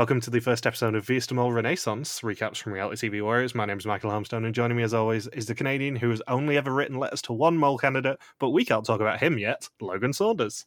[0.00, 3.22] Welcome to the first episode of Wie is de Mol Renaissance, recaps from Reality TV
[3.22, 3.54] Warriors.
[3.54, 6.22] My name is Michael Harmstone, and joining me as always is the Canadian who has
[6.26, 9.68] only ever written letters to one mole candidate, but we can't talk about him yet,
[9.78, 10.64] Logan Saunders.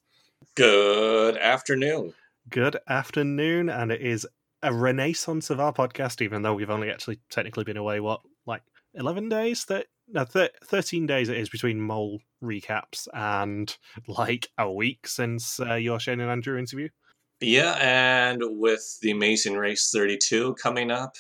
[0.53, 2.13] Good afternoon.
[2.47, 4.27] Good afternoon, and it is
[4.61, 8.61] a renaissance of our podcast, even though we've only actually technically been away, what, like
[8.93, 9.65] 11 days?
[9.65, 13.75] That no, thir- 13 days it is between mole recaps and
[14.07, 16.89] like a week since uh, your Shane and Andrew interview.
[17.43, 21.15] Yeah, and with the Amazing Race 32 coming up,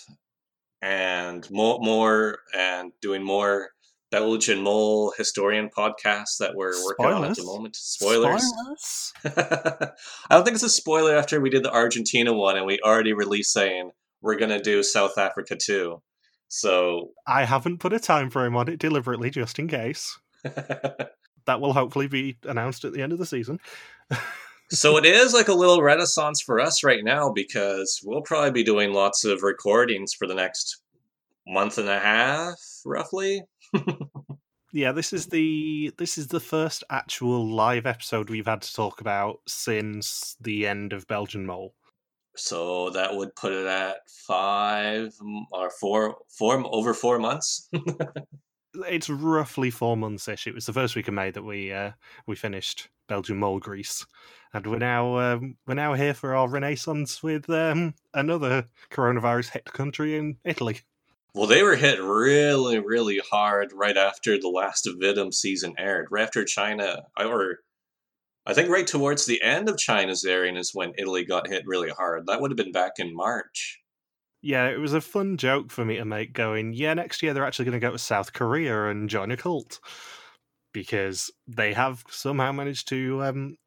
[0.81, 3.69] and more, more and doing more
[4.11, 7.75] Belgian Mole historian podcasts that we're working on at the moment.
[7.75, 8.43] Spoilers.
[8.43, 9.13] Spoilers?
[9.25, 9.91] I
[10.35, 13.53] don't think it's a spoiler after we did the Argentina one and we already released
[13.53, 16.01] saying we're going to do South Africa too.
[16.47, 20.17] So I haven't put a time frame on it deliberately just in case.
[21.45, 23.59] That will hopefully be announced at the end of the season.
[24.73, 28.63] so it is like a little renaissance for us right now because we'll probably be
[28.63, 30.81] doing lots of recordings for the next
[31.47, 33.41] month and a half roughly
[34.73, 39.01] yeah, this is the this is the first actual live episode we've had to talk
[39.01, 41.75] about since the end of Belgian Mole.
[42.35, 45.13] So that would put it at five
[45.51, 47.69] or four, four over four months.
[48.89, 50.47] it's roughly four months ish.
[50.47, 51.91] It was the first week of May that we uh,
[52.25, 54.03] we finished Belgian Mole Greece,
[54.53, 59.65] and we're now um, we're now here for our renaissance with um, another coronavirus hit
[59.65, 60.81] country in Italy.
[61.35, 66.07] Well, they were hit really, really hard right after the last Vidum season aired.
[66.11, 67.59] Right after China, or
[68.45, 71.89] I think right towards the end of China's airing is when Italy got hit really
[71.89, 72.27] hard.
[72.27, 73.79] That would have been back in March.
[74.43, 77.45] Yeah, it was a fun joke for me to make going, yeah, next year they're
[77.45, 79.79] actually going to go to South Korea and join a cult.
[80.73, 83.57] Because they have somehow managed to um,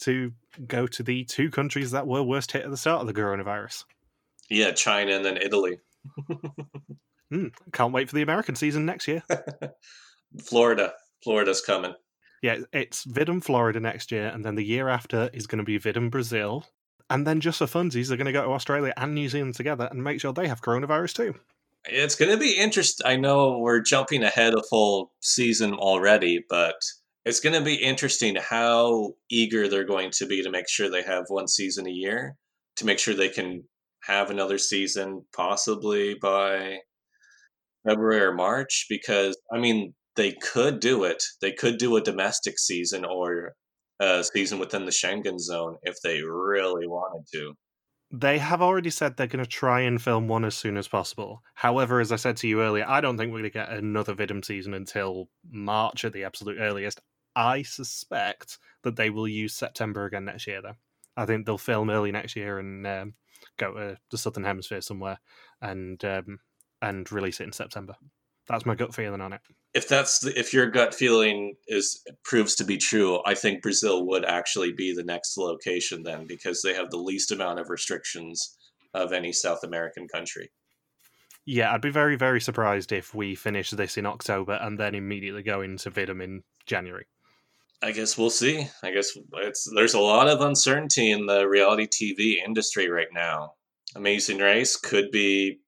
[0.00, 0.32] to
[0.66, 3.84] go to the two countries that were worst hit at the start of the coronavirus.
[4.50, 5.78] Yeah, China and then Italy.
[7.32, 9.22] Mm, can't wait for the American season next year.
[10.44, 10.92] Florida.
[11.22, 11.94] Florida's coming.
[12.42, 15.78] Yeah, it's Vidum Florida next year, and then the year after is going to be
[15.78, 16.66] Vidum Brazil.
[17.08, 19.88] And then just for funsies, they're going to go to Australia and New Zealand together
[19.90, 21.34] and make sure they have coronavirus too.
[21.86, 23.06] It's going to be interesting.
[23.06, 26.76] I know we're jumping ahead a full season already, but
[27.24, 31.02] it's going to be interesting how eager they're going to be to make sure they
[31.02, 32.36] have one season a year,
[32.76, 33.64] to make sure they can
[34.06, 36.78] have another season possibly by
[37.86, 41.22] February or March because I mean they could do it.
[41.40, 43.54] They could do a domestic season or
[44.00, 47.54] a season within the Schengen zone if they really wanted to.
[48.12, 51.42] They have already said they're going to try and film one as soon as possible.
[51.54, 54.14] However, as I said to you earlier, I don't think we're going to get another
[54.14, 57.00] Vidum season until March at the absolute earliest.
[57.36, 60.76] I suspect that they will use September again next year, though.
[61.16, 63.14] I think they'll film early next year and um,
[63.56, 65.18] go to the Southern Hemisphere somewhere
[65.60, 66.40] and um,
[66.82, 67.94] and release it in September.
[68.48, 69.40] That's my gut feeling on it.
[69.72, 74.06] If that's the, if your gut feeling is proves to be true, I think Brazil
[74.06, 78.56] would actually be the next location then because they have the least amount of restrictions
[78.92, 80.50] of any South American country.
[81.46, 85.42] Yeah, I'd be very very surprised if we finish this in October and then immediately
[85.42, 87.06] go into Vidum in January.
[87.84, 88.66] I guess we'll see.
[88.82, 93.52] I guess it's there's a lot of uncertainty in the reality TV industry right now.
[93.94, 95.58] Amazing Race could be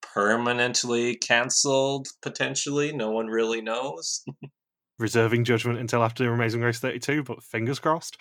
[0.00, 2.92] permanently canceled potentially.
[2.92, 4.24] No one really knows.
[4.98, 8.16] Reserving judgment until after Amazing Race 32, but fingers crossed.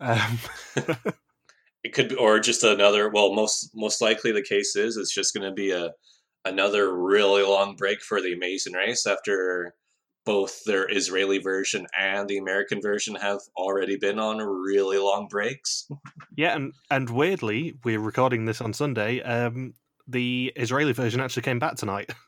[0.00, 0.38] Um...
[1.82, 3.08] it could be, or just another.
[3.08, 5.92] Well, most most likely the case is it's just going to be a
[6.44, 9.74] another really long break for the Amazing Race after
[10.28, 15.88] both their Israeli version and the American version have already been on really long breaks.
[16.36, 19.22] yeah, and and weirdly, we're recording this on Sunday.
[19.22, 19.72] Um,
[20.06, 22.12] the Israeli version actually came back tonight.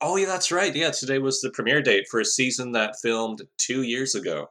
[0.00, 0.74] Oh yeah, that's right.
[0.74, 4.50] Yeah, today was the premiere date for a season that filmed two years ago.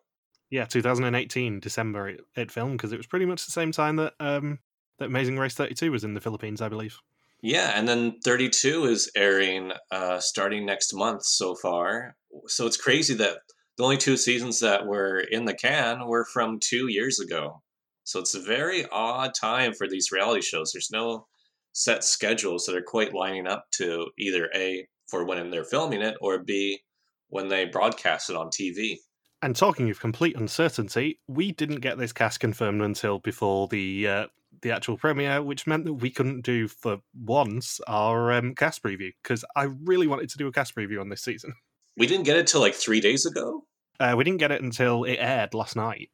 [0.49, 4.13] Yeah, 2018 December it, it filmed because it was pretty much the same time that
[4.19, 4.59] um,
[4.97, 6.97] that Amazing Race 32 was in the Philippines, I believe.
[7.43, 12.15] Yeah, and then 32 is airing uh, starting next month so far.
[12.47, 13.39] So it's crazy that
[13.77, 17.61] the only two seasons that were in the can were from two years ago.
[18.05, 20.71] So it's a very odd time for these reality shows.
[20.71, 21.27] There's no
[21.73, 26.15] set schedules that are quite lining up to either A, for when they're filming it,
[26.21, 26.79] or B,
[27.27, 28.99] when they broadcast it on TV.
[29.41, 34.25] And talking of complete uncertainty, we didn't get this cast confirmed until before the uh,
[34.63, 39.11] the actual premiere, which meant that we couldn't do for once our um, cast preview
[39.21, 41.53] because I really wanted to do a cast preview on this season.
[41.95, 43.65] We didn't get it till like three days ago.
[43.99, 46.09] Uh, we didn't get it until it aired last night,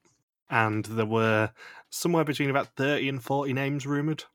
[0.50, 1.52] and there were
[1.90, 4.26] somewhere between about thirty and forty names rumored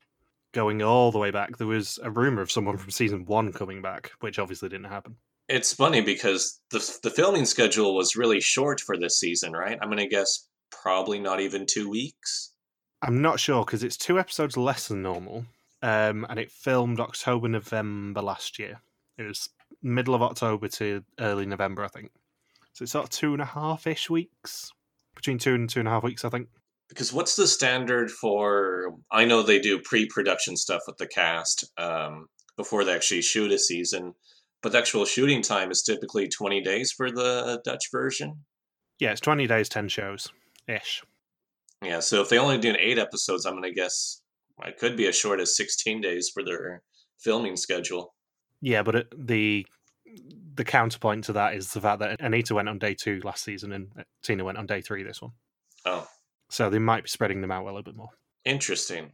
[0.53, 1.57] going all the way back.
[1.57, 5.17] There was a rumor of someone from season one coming back, which obviously didn't happen.
[5.47, 9.77] It's funny because the the filming schedule was really short for this season, right?
[9.79, 12.54] I'm gonna guess probably not even two weeks.
[13.01, 15.45] I'm not sure because it's two episodes less than normal,
[15.81, 18.81] um, and it filmed October November last year.
[19.17, 19.49] It was
[19.81, 22.11] middle of October to early November, I think.
[22.73, 24.71] So it's sort of two and a half ish weeks,
[25.15, 26.49] between two and two and a half weeks, I think.
[26.89, 28.95] Because what's the standard for?
[29.11, 32.27] I know they do pre-production stuff with the cast um,
[32.57, 34.13] before they actually shoot a season,
[34.61, 38.45] but the actual shooting time is typically 20 days for the Dutch version.
[38.99, 40.31] Yeah, it's 20 days, 10 shows
[40.67, 41.03] ish.
[41.83, 44.21] Yeah, so if they only do eight episodes, I'm going to guess
[44.65, 46.81] it could be as short as 16 days for their
[47.19, 48.13] filming schedule.
[48.61, 49.65] Yeah, but it, the
[50.55, 53.73] the counterpoint to that is the fact that Anita went on day two last season
[53.73, 55.31] and uh, Tina went on day three this one.
[55.85, 56.07] Oh.
[56.49, 58.09] So they might be spreading them out a little bit more.
[58.45, 59.11] Interesting.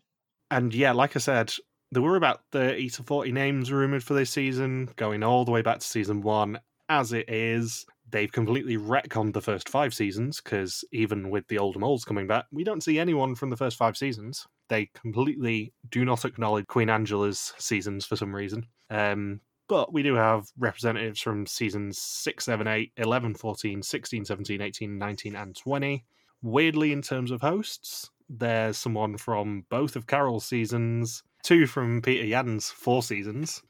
[0.51, 1.53] And yeah, like I said,
[1.91, 5.61] there were about 30 to 40 names rumored for this season, going all the way
[5.61, 6.59] back to season one.
[6.89, 11.79] As it is, they've completely retconned the first five seasons because even with the old
[11.79, 14.45] moles coming back, we don't see anyone from the first five seasons.
[14.69, 18.67] They completely do not acknowledge Queen Angela's seasons for some reason.
[18.89, 24.61] Um, but we do have representatives from seasons 6, 7, 8, 11, 14, 16, 17,
[24.61, 26.05] 18, 19, and 20.
[26.41, 32.25] Weirdly, in terms of hosts, there's someone from both of Karel's seasons, two from Peter
[32.25, 33.61] Yadden's four seasons,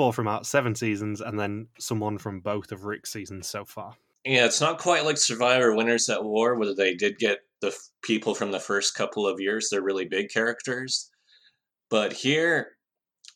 [0.00, 3.92] four from Art seven seasons, and then someone from both of Rik's seasons so far.
[4.24, 7.90] Yeah, it's not quite like Survivor Winners at War, where they did get the f-
[8.00, 9.68] people from the first couple of years.
[9.68, 11.10] They're really big characters.
[11.90, 12.78] But here,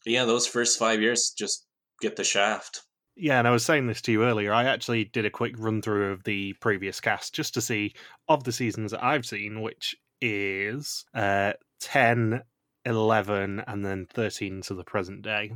[0.06, 1.66] yeah, those first five years just
[2.00, 2.81] get the shaft.
[3.14, 4.55] Yeah, and I was saying this to you earlier.
[4.55, 7.93] I actually did a quick run through of the previous cast just to see
[8.26, 12.43] of the seasons that I've seen, which is uh, 10,
[12.87, 15.52] 11, and then 13 to the present day,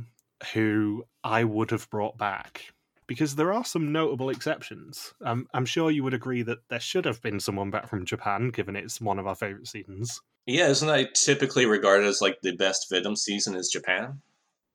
[0.53, 2.73] who I would have brought back.
[3.07, 5.13] Because there are some notable exceptions.
[5.25, 8.49] Um, I'm sure you would agree that there should have been someone back from Japan,
[8.49, 10.21] given it's one of our favorite seasons.
[10.45, 14.21] Yeah, isn't that typically regarded as like the best Vidum season is Japan?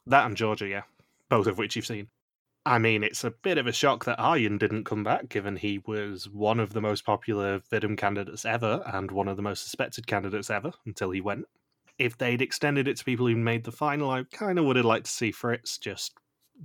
[0.06, 0.82] That and Georgia, yeah.
[1.28, 2.08] Both of which you've seen.
[2.66, 5.82] I mean, it's a bit of a shock that Arjen didn't come back, given he
[5.86, 10.06] was one of the most popular Vidum candidates ever and one of the most suspected
[10.06, 11.46] candidates ever until he went.
[11.98, 14.84] If they'd extended it to people who made the final, I kind of would have
[14.84, 16.14] liked to see Frits just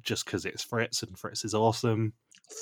[0.01, 2.13] just because it's Frits and Frits is awesome.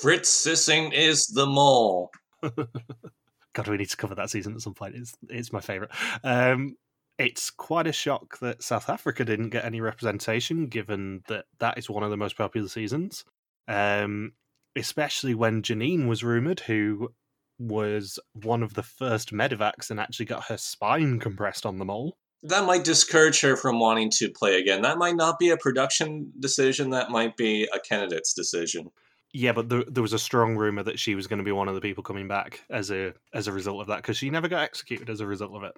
[0.02, 2.10] Frits Sissing is the mole.
[2.42, 4.94] God, we need to cover that season at some point.
[4.94, 5.90] It's it's my favorite.
[6.22, 6.76] Um,
[7.18, 11.90] it's quite a shock that South Africa didn't get any representation, given that that is
[11.90, 13.24] one of the most popular seasons.
[13.66, 14.32] Um,
[14.76, 17.12] especially when Janine was rumored, who
[17.58, 22.16] was one of the first medevacs and actually got her spine compressed on the mole.
[22.42, 24.82] That might discourage her from wanting to play again.
[24.82, 26.90] That might not be a production decision.
[26.90, 28.90] That might be a candidate's decision.
[29.32, 31.68] Yeah, but there, there was a strong rumor that she was going to be one
[31.68, 34.48] of the people coming back as a as a result of that because she never
[34.48, 35.76] got executed as a result of it.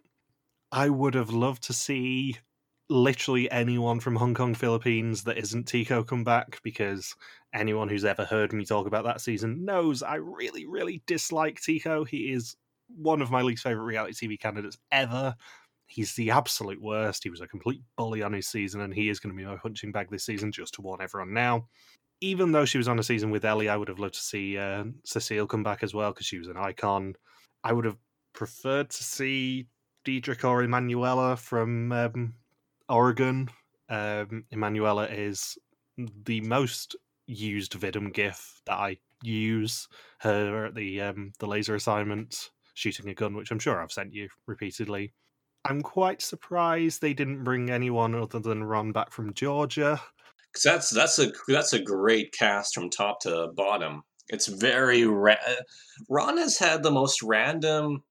[0.71, 2.38] I would have loved to see
[2.88, 7.14] literally anyone from Hong Kong, Philippines that isn't Tygo come back because
[7.55, 12.07] anyone who's ever heard me talk about that season knows I really, really dislike Tygo.
[12.07, 12.57] He is
[12.88, 15.35] one of my least favorite reality TV candidates ever.
[15.90, 17.25] He's the absolute worst.
[17.25, 19.56] He was a complete bully on his season, and he is going to be my
[19.56, 21.66] punching bag this season, just to warn everyone now.
[22.20, 24.56] Even though she was on a season with Ellie, I would have loved to see
[24.56, 27.14] uh, Cecile come back as well because she was an icon.
[27.64, 27.97] I would have
[28.32, 29.66] preferred to see
[30.04, 32.35] Diedrich or Emanuela from um,
[32.88, 33.49] Oregon.
[33.88, 35.59] Um, Emanuela is
[36.25, 36.94] the most
[37.26, 39.88] used Vidum GIF that I use.
[40.18, 44.14] Her at the um, the laser assignment, shooting a gun, which I'm sure I've sent
[44.14, 45.14] you repeatedly.
[45.64, 50.00] I'm quite surprised they didn't bring anyone other than Ron back from Georgia.
[50.52, 54.02] Because that's that's a that's a great cast from top to bottom.
[54.29, 55.55] It's very ra- uh,
[56.09, 58.02] Ron has had the most random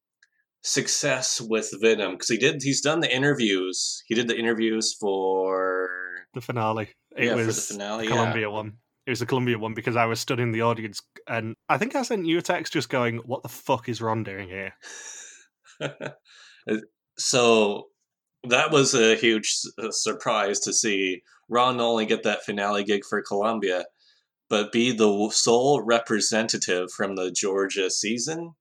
[0.62, 4.04] success with Vidum because he did he's done the interviews.
[4.08, 5.90] He did the interviews for
[6.34, 6.90] the finale.
[7.18, 8.06] It yeah, was for the finale.
[8.06, 8.78] the Colombia one.
[9.06, 11.96] It was the Colombia one because I was stood in the audience and I think
[11.96, 14.74] I sent you a text just going, "What the fuck is Ron doing here?"
[17.20, 17.88] So
[18.44, 19.54] that was a huge
[19.92, 23.86] surprise to see Ron not only get that finale gig for Colombia,
[24.50, 28.54] but be the sole representative from the Georgia season.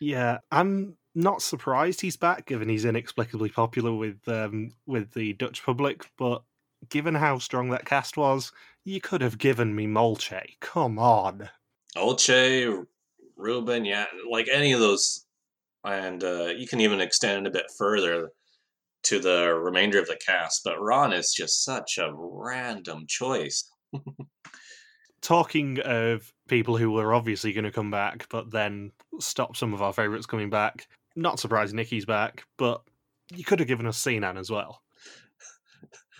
[0.00, 5.62] Yeah, I'm not surprised he's back, given he's inexplicably popular with um, with the Dutch
[5.62, 6.06] public.
[6.18, 6.42] But
[6.88, 8.50] given how strong that cast was,
[8.84, 10.42] you could have given me Molche.
[10.60, 11.48] Come on,
[11.96, 12.86] Olche,
[13.36, 15.24] Ruben, yeah, like any of those,
[15.84, 18.30] and uh, you can even extend it a bit further.
[19.04, 23.68] to the remainder of the cast, but Ron is just such a random choice.
[25.22, 29.82] Talking of people who were obviously going to come back, but then stop some of
[29.82, 30.86] our favourites coming back.
[31.16, 32.82] Not surprised Nikkie's back, but
[33.34, 34.82] you could have given us Sinan as well.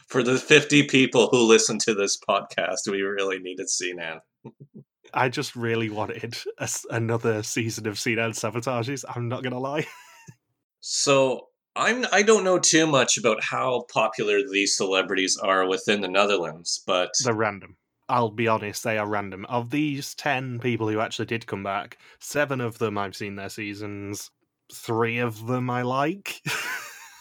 [0.09, 4.21] For the 50 people who listen to this podcast, we really needed Sinan.
[5.14, 9.04] I just really wanted a, another season of Sinan sabotages.
[9.09, 9.87] I'm not going to lie.
[10.81, 16.09] so I'm I don't know too much about how popular these celebrities are within the
[16.09, 17.76] Netherlands, but they're random.
[18.09, 19.47] I'll be honest, they are random.
[19.47, 23.49] Of these 10 people who actually did come back, seven of them I've seen their
[23.49, 24.31] seasons,
[24.73, 26.42] three of them I like,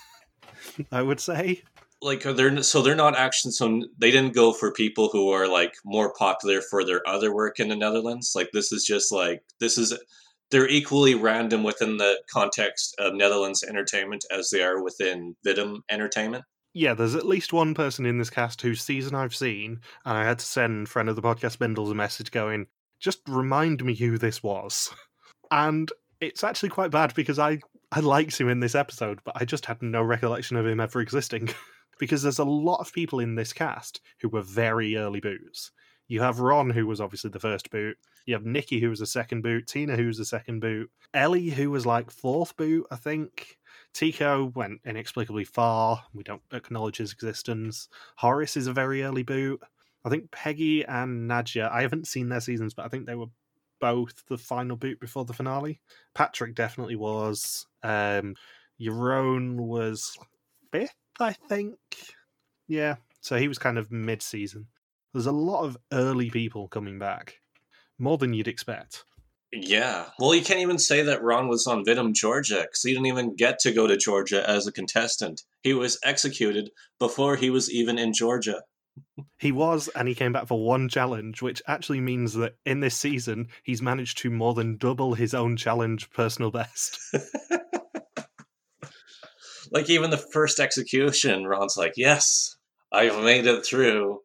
[0.92, 1.64] I would say.
[2.02, 5.74] Like they're so they're not actually so they didn't go for people who are like
[5.86, 8.34] more popular for their other work in the Netherlands.
[8.36, 9.98] Like this is just like this is
[10.50, 16.44] they're equally random within the context of Netherlands entertainment as they are within Vidum entertainment
[16.74, 20.24] yeah, there's at least one person in this cast whose season I've seen, and I
[20.24, 22.68] had to send friend of the podcast Bindles a message going,
[23.00, 24.90] just remind me who this was.
[25.54, 25.92] And
[26.22, 27.60] it's actually quite bad because I
[27.92, 31.02] I liked him in this episode, but I just had no recollection of him ever
[31.02, 31.50] existing.
[32.02, 35.72] because there's a lot of people in this cast who were very early boots.
[36.08, 37.96] You have Ron, who was obviously the first boot.
[38.26, 39.68] You have Nikkie, who was a second boot.
[39.68, 40.90] Tina, who was a second boot.
[41.14, 43.60] Ellie, who was like fourth boot, I think.
[43.94, 46.04] Tygo went inexplicably far.
[46.12, 47.88] We don't acknowledge his existence.
[48.18, 49.62] Horace is a very early boot.
[50.04, 53.28] I think Peggy and Nadja, I haven't seen their seasons, but I think they were
[53.80, 55.80] both the final boot before the finale.
[56.16, 57.68] Patrick definitely was.
[57.84, 58.34] Um,
[58.82, 60.18] Jeroen was
[60.72, 61.78] fifth, I think.
[62.68, 64.68] Yeah, so he was kind of mid season.
[65.14, 67.40] There's a lot of early people coming back,
[68.00, 69.04] more than you'd expect.
[69.52, 70.06] Yeah.
[70.18, 73.36] Well, you can't even say that Ron was on Vidum, Georgia, because he didn't even
[73.36, 75.42] get to go to Georgia as a contestant.
[75.62, 78.64] He was executed before he was even in Georgia.
[79.40, 82.96] He was, and he came back for one challenge, which actually means that in this
[82.96, 86.98] season, he's managed to more than double his own challenge personal best.
[89.72, 92.56] like, even the first execution, Ron's like, Yes,
[92.92, 94.22] I've made it through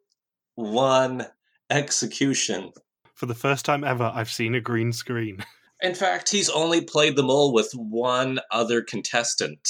[0.54, 1.26] one
[1.70, 2.72] execution
[3.16, 5.44] for the first time ever, I've seen a green screen.
[5.82, 9.68] In fact, he's only played the mole with one other contestant.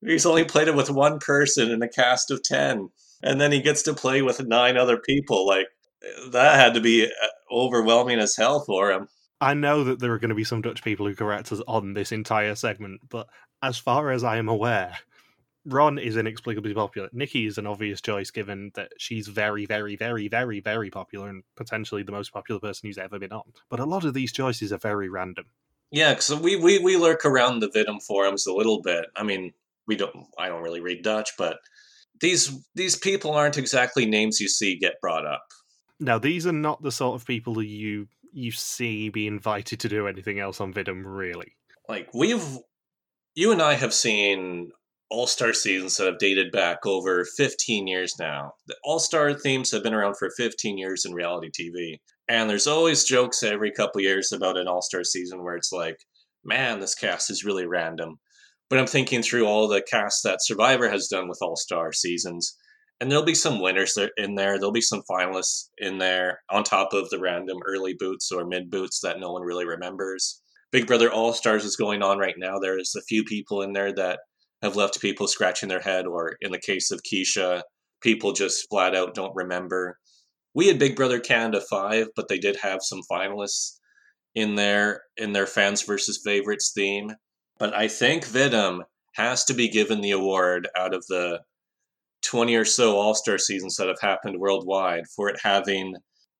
[0.00, 2.88] He's only played it with one person in a cast of 10.
[3.22, 5.46] And then he gets to play with nine other people.
[5.46, 5.66] Like,
[6.30, 9.08] that had to be uh, overwhelming as hell for him.
[9.40, 11.94] I know that there are going to be some Dutch people who correct us on
[11.94, 13.28] this entire segment, but
[13.62, 14.96] as far as I am aware,
[15.64, 17.08] Ron is inexplicably popular.
[17.14, 21.42] Nikkie is an obvious choice given that she's very, very, very, very, very popular and
[21.56, 23.52] potentially the most popular person who's ever been on.
[23.68, 25.46] But a lot of these choices are very random.
[25.90, 29.06] Yeah, because we, we we lurk around the Vidum forums a little bit.
[29.16, 29.52] I mean,
[29.86, 30.26] we don't.
[30.38, 31.58] I don't really read Dutch, but
[32.20, 35.44] these these people aren't exactly names you see get brought up.
[35.98, 39.88] Now, these are not the sort of people that you you see be invited to
[39.88, 41.04] do anything else on Vidum.
[41.06, 41.56] Really,
[41.88, 42.58] like we've
[43.38, 44.72] you and I have seen
[45.10, 48.54] all Star seasons that have dated back over 15 years now.
[48.66, 52.00] The All Star themes have been around for 15 years in reality TV.
[52.28, 55.98] And there's always jokes every couple years about an All Star season where it's like,
[56.44, 58.18] man, this cast is really random.
[58.68, 62.56] But I'm thinking through all the casts that Survivor has done with All Star seasons.
[63.00, 64.58] And there'll be some winners in there.
[64.58, 68.68] There'll be some finalists in there on top of the random early boots or mid
[68.68, 70.42] boots that no one really remembers.
[70.70, 72.58] Big Brother All Stars is going on right now.
[72.58, 74.20] There's a few people in there that
[74.62, 77.62] have left people scratching their head, or in the case of Keesha,
[78.02, 79.98] people just flat out don't remember.
[80.54, 83.78] We had Big Brother Canada 5, but they did have some finalists
[84.34, 87.12] in there in their fans versus favorites theme.
[87.58, 88.82] But I think Vidum
[89.14, 91.40] has to be given the award out of the
[92.22, 95.94] 20 or so All Star seasons that have happened worldwide for it having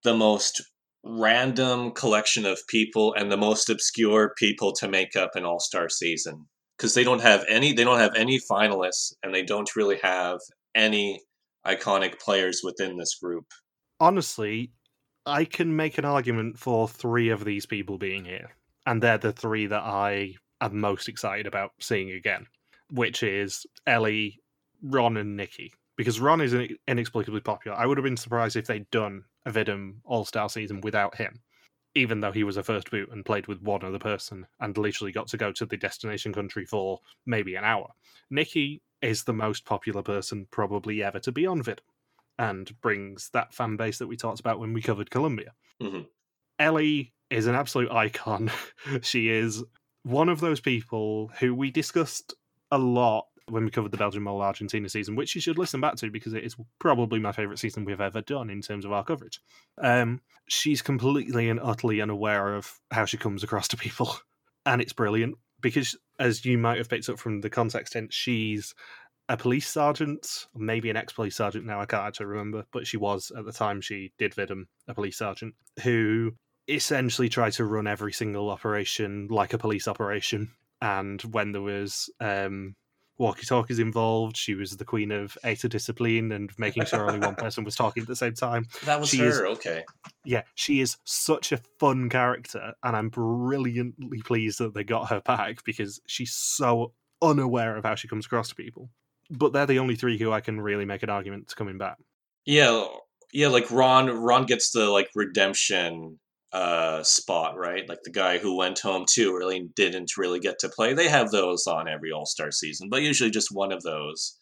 [0.05, 0.63] the most
[1.09, 5.89] random collection of people and the most obscure people to make up an All Star
[5.89, 6.47] season
[6.77, 10.39] because they don't have any they don't have any finalists and they don't really have
[10.75, 11.21] any
[11.67, 13.47] iconic players within this group.
[14.01, 14.71] Honestly,
[15.27, 18.51] I can make an argument for three of these people being here,
[18.87, 22.47] and they're the three that I am most excited about seeing again,
[22.91, 24.41] which is Ellie,
[24.83, 25.71] Ron, and Nikkie.
[25.97, 26.55] Because Ron is
[26.87, 27.77] inexplicably popular.
[27.77, 31.41] I would have been surprised if they'd done a Vidum All Star season without him
[31.95, 35.13] even though he was a first boot and played with one other person and literally
[35.13, 37.89] got to go to the destination country for maybe an hour.
[38.33, 41.81] Nikkie is the most popular person probably ever to be on Vid
[42.39, 45.53] and brings that fan base that we talked about when we covered Colombia.
[45.83, 46.03] Mm-hmm.
[46.59, 48.51] Ellie is an absolute icon.
[49.01, 49.65] she is
[50.05, 52.35] one of those people who we discussed
[52.71, 55.97] a lot when we covered the Belgian Mole Argentina season, which you should listen back
[55.97, 59.05] to because it is probably my favourite season we've ever done in terms of our
[59.05, 59.41] coverage.
[59.79, 64.17] Um, she's completely and utterly unaware of how she comes across to people.
[64.67, 68.75] And it's brilliant because, as you might have picked up from the context hint, she's
[69.29, 72.97] a police sergeant, maybe an ex police sergeant now, I can't actually remember, but she
[72.97, 76.33] was at the time she did Vidum, a police sergeant, who
[76.69, 80.53] essentially tried to run every single operation like a police operation.
[80.81, 82.75] And when there was um,
[83.19, 84.37] walkie talkies involved.
[84.37, 88.03] She was the queen of eta discipline and making sure only one person was talking
[88.03, 88.67] at the same time.
[88.85, 89.27] That was She her.
[89.29, 89.85] is- okay.
[90.25, 95.21] Yeah, she is such a fun character, and I'm brilliantly pleased that they got her
[95.21, 98.91] back because she's so unaware of how she comes across to people.
[99.31, 101.97] But they're the only three who I can really make an argument to coming back.
[102.47, 102.87] Yeah,
[103.33, 103.49] yeah.
[103.49, 106.19] Like Ron, Ron gets the like redemption
[106.53, 107.89] uh spot, right?
[107.89, 110.95] Like the guy who went home too really didn't really get to play.
[110.95, 114.37] They have those on every All Star season, but usually just one of those.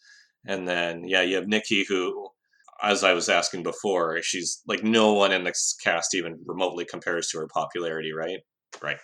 [0.45, 2.29] And then yeah, you have Nikkie who,
[2.81, 7.29] as I was asking before, she's like no one in this cast even remotely compares
[7.29, 8.39] to her popularity, right?
[8.81, 8.97] Right.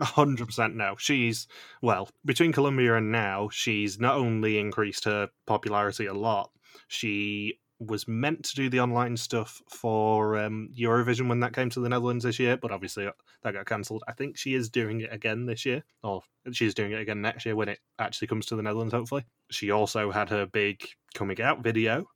[0.00, 0.96] A hundred percent no.
[0.98, 1.46] She's
[1.82, 3.48] well between Colombia and now.
[3.52, 6.50] She's not only increased her popularity a lot.
[6.88, 11.80] She was meant to do the online stuff for um, Eurovision when that came to
[11.80, 14.04] the Netherlands this year, but obviously uh, that got cancelled.
[14.06, 17.46] I think she is doing it again this year, or she's doing it again next
[17.46, 18.92] year when it actually comes to the Netherlands.
[18.92, 22.06] Hopefully, she also had her big coming out video.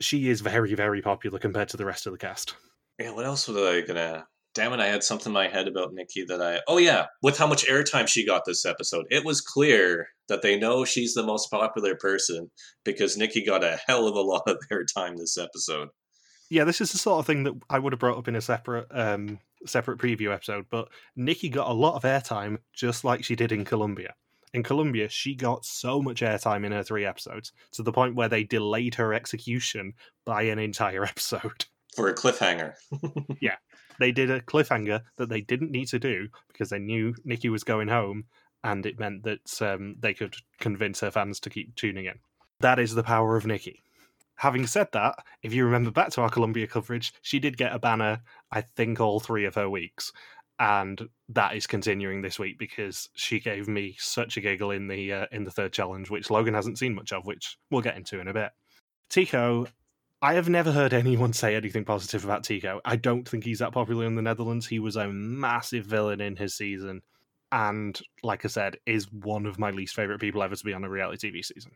[0.00, 2.56] She is very, very popular compared to the rest of the cast.
[2.98, 4.26] Yeah, what else were they gonna?
[4.54, 6.60] Damn it, I had something in my head about Nikkie that I.
[6.68, 10.58] Oh yeah, with how much airtime she got this episode, it was clear that they
[10.58, 12.50] know she's the most popular person
[12.84, 15.88] because Nikkie got a hell of a lot of airtime this episode.
[16.50, 18.42] Yeah, this is the sort of thing that I would have brought up in a
[18.42, 20.88] separate um separate preview episode, but
[21.18, 24.14] Nikkie got a lot of airtime just like she did in Colombia.
[24.52, 28.28] In Colombia, she got so much airtime in her three episodes to the point where
[28.28, 29.94] they delayed her execution
[30.26, 31.64] by an entire episode.
[31.96, 32.74] For a cliffhanger.
[34.02, 37.62] They did a cliffhanger that they didn't need to do because they knew Nikkie was
[37.62, 38.24] going home,
[38.64, 42.18] and it meant that um, they could convince her fans to keep tuning in.
[42.58, 43.78] That is the power of Nikkie.
[44.34, 47.78] Having said that, if you remember back to our Colombia coverage, she did get a
[47.78, 50.12] banner, I think, all three of her weeks.
[50.58, 55.12] And that is continuing this week because she gave me such a giggle in the
[55.12, 58.18] uh, in the third challenge, which Logan hasn't seen much of, which we'll get into
[58.18, 58.50] in a bit.
[59.10, 59.68] Tygo,
[60.24, 62.78] I have never heard anyone say anything positive about Tygo.
[62.84, 64.68] I don't think he's that popular in the Netherlands.
[64.68, 67.02] He was a massive villain in his season,
[67.50, 70.84] and like I said, is one of my least favorite people ever to be on
[70.84, 71.72] a reality TV season.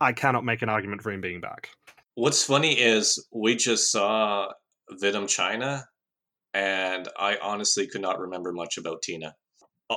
[0.00, 1.70] I cannot make an argument for him being back.
[2.14, 4.52] What's funny is we just saw
[5.02, 5.84] Vidum China,
[6.54, 9.34] and I honestly could not remember much about Tina.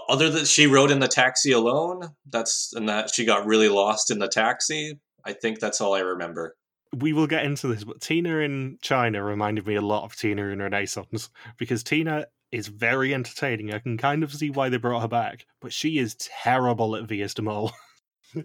[0.10, 4.10] Other than she rode in the taxi alone, that's and that she got really lost
[4.10, 5.00] in the taxi.
[5.24, 6.56] I think that's all I remember.
[6.94, 10.46] We will get into this, but Tina in China reminded me a lot of Tina
[10.48, 13.74] in Renaissance because Tina is very entertaining.
[13.74, 17.06] I can kind of see why they brought her back, but she is terrible at
[17.06, 17.72] Vias de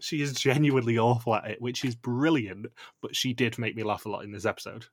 [0.00, 2.66] she is genuinely awful at it, which is brilliant,
[3.02, 4.86] but she did make me laugh a lot in this episode.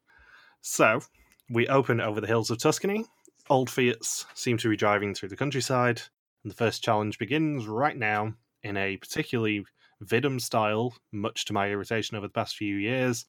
[0.61, 1.01] So,
[1.49, 3.05] we open over the hills of Tuscany.
[3.49, 6.01] Old Fiats seem to be driving through the countryside,
[6.43, 9.63] and the first challenge begins right now in a particularly
[10.03, 13.25] Vidum style, much to my irritation over the past few years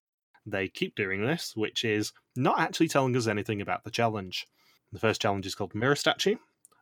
[0.47, 4.47] they keep doing this, which is not actually telling us anything about the challenge.
[4.93, 6.37] The first challenge is called Mirror Statue,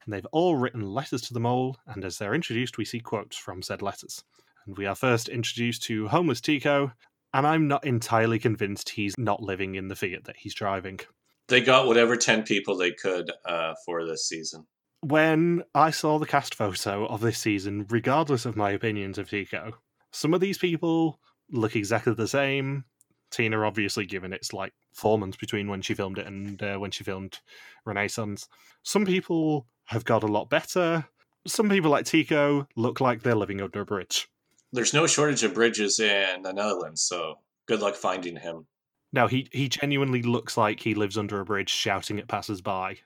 [0.04, 3.36] and they've all written letters to the mole, and as they're introduced, we see quotes
[3.36, 4.22] from said letters.
[4.66, 6.92] And we are first introduced to homeless Tygo,
[7.32, 11.00] and I'm not entirely convinced he's not living in the Fiat that he's driving.
[11.48, 14.66] They got whatever ten people they could uh, for this season.
[15.00, 19.72] When I saw the cast photo of this season, regardless of my opinions of Tygo,
[20.12, 22.84] some of these people look exactly the same.
[23.34, 26.92] Tina, obviously, given it's like four months between when she filmed it and uh, when
[26.92, 27.40] she filmed
[27.84, 28.48] Renaissance.
[28.84, 31.06] Some people have got a lot better.
[31.46, 34.28] Some people, like Tygo, look like they're living under a bridge.
[34.72, 38.66] There's no shortage of bridges in the Netherlands, so good luck finding him.
[39.12, 42.98] Now, he, he genuinely looks like he lives under a bridge shouting at passers-by.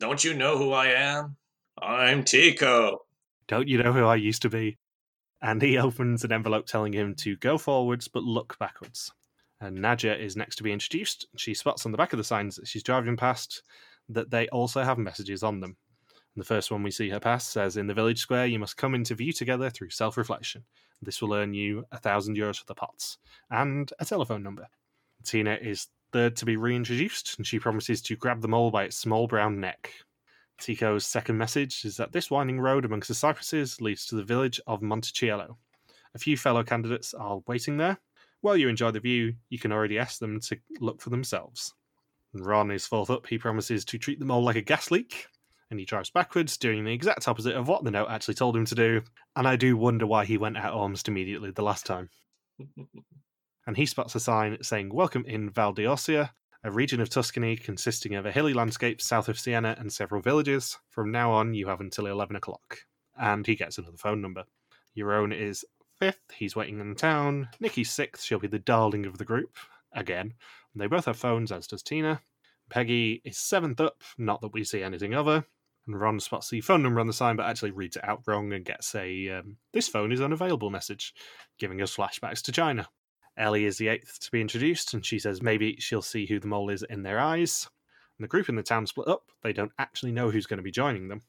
[0.00, 1.36] Don't you know who I am?
[1.80, 2.98] I'm Tygo.
[3.48, 4.78] Don't you know who I used to be?
[5.40, 9.12] And he opens an envelope telling him to go forwards but look backwards.
[9.62, 11.26] And Nadja is next to be introduced.
[11.36, 13.62] She spots on the back of the signs that she's driving past
[14.08, 15.76] that they also have messages on them.
[16.34, 18.76] And the first one we see her pass says, In the village square, you must
[18.76, 20.64] come into view together through self reflection.
[21.00, 23.18] This will earn you a thousand euros for the pots
[23.50, 24.66] and a telephone number.
[25.22, 28.96] Tina is third to be reintroduced, and she promises to grab the mole by its
[28.96, 29.92] small brown neck.
[30.60, 34.60] Tygo's second message is that this winding road amongst the cypresses leads to the village
[34.66, 35.56] of Monticchiello,
[36.14, 37.98] A few fellow candidates are waiting there.
[38.42, 41.72] While you enjoy the view, you can already ask them to look for themselves.
[42.34, 43.28] Ron is fourth up.
[43.28, 45.26] He promises to treat them all like a gas leak,
[45.70, 48.64] and he drives backwards, doing the exact opposite of what the note actually told him
[48.64, 49.02] to do.
[49.36, 52.10] And I do wonder why he went out almost immediately the last time.
[53.66, 56.32] and he spots a sign saying, Welcome in Val d'Orcia,
[56.64, 60.78] a region of Tuscany consisting of a hilly landscape south of Siena and several villages.
[60.88, 62.78] From now on, you have until 11 o'clock.
[63.16, 64.44] And he gets another phone number.
[64.96, 65.64] Jeroen is
[66.02, 66.32] fifth.
[66.34, 67.48] He's waiting in town.
[67.62, 68.24] Nikkie's sixth.
[68.24, 69.56] She'll be the darling of the group.
[69.92, 70.34] Again.
[70.74, 72.20] They both have phones, as does Tina.
[72.70, 74.02] Peggy is seventh up.
[74.18, 75.44] Not that we see anything of her.
[75.86, 78.52] And Ron spots the phone number on the sign, but actually reads it out wrong
[78.52, 81.14] and gets a um, "This phone is unavailable" message,
[81.56, 82.88] giving us flashbacks to China.
[83.36, 86.48] Ellie is the eighth to be introduced, and she says maybe she'll see who the
[86.48, 87.68] mole is in their eyes.
[88.18, 89.30] And the group in the town split up.
[89.42, 91.22] They don't actually know who's going to be joining them.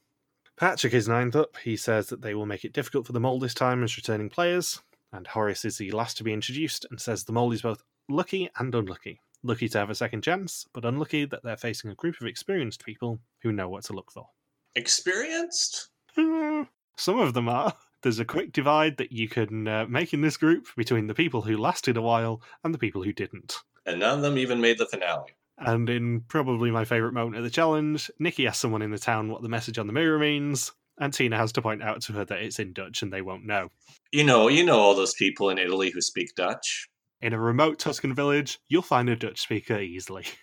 [0.58, 1.58] Patrick is ninth up.
[1.58, 4.30] He says that they will make it difficult for the mole this time as returning
[4.30, 4.82] players.
[5.12, 8.50] And Horace is the last to be introduced and says the mole is both lucky
[8.58, 9.20] and unlucky.
[9.44, 12.86] Lucky to have a second chance, but unlucky that they're facing a group of experienced
[12.86, 14.28] people who know what to look for.
[14.76, 15.90] Experienced?
[16.16, 17.74] Some of them are.
[18.02, 21.42] There's a quick divide that you can uh, make in this group between the people
[21.42, 23.58] who lasted a while and the people who didn't.
[23.86, 25.32] And none of them even made the finale.
[25.58, 29.30] And in probably my favourite moment of the challenge, Nikkie asks someone in the town
[29.30, 32.26] what the message on the mirror means, and Tina has to point out to her
[32.26, 33.70] that it's in Dutch and they won't know.
[34.12, 36.90] You know, you know all those people in Italy who speak Dutch.
[37.22, 40.26] In a remote Tuscan village, you'll find a Dutch speaker easily.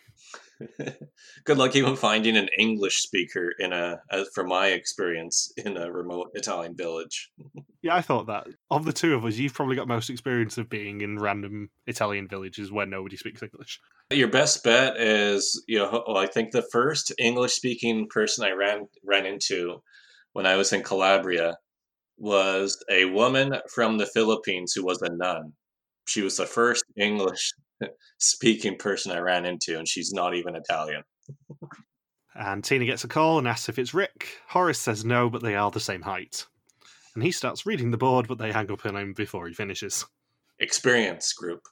[1.44, 5.90] Good luck even finding an English speaker in a, as from my experience, in a
[5.90, 7.30] remote Italian village.
[7.82, 8.46] yeah, I thought that.
[8.70, 12.28] Of the two of us, you've probably got most experience of being in random Italian
[12.28, 13.80] villages where nobody speaks English.
[14.10, 18.88] Your best bet is, you know, I think the first English speaking person I ran
[19.04, 19.82] ran into
[20.32, 21.56] when I was in Calabria
[22.18, 25.52] was a woman from the Philippines who was a nun.
[26.06, 27.52] She was the first English
[28.18, 31.02] speaking person I ran into, and she's not even Italian.
[32.34, 34.38] and Tina gets a call and asks if it's Rik.
[34.48, 36.46] Horace says no, but they are the same height.
[37.14, 40.06] And he starts reading the board, but they hang up on him before he finishes.
[40.58, 41.62] Experience group.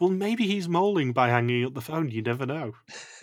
[0.00, 2.08] Well, maybe he's moling by hanging up the phone.
[2.08, 2.72] You never know.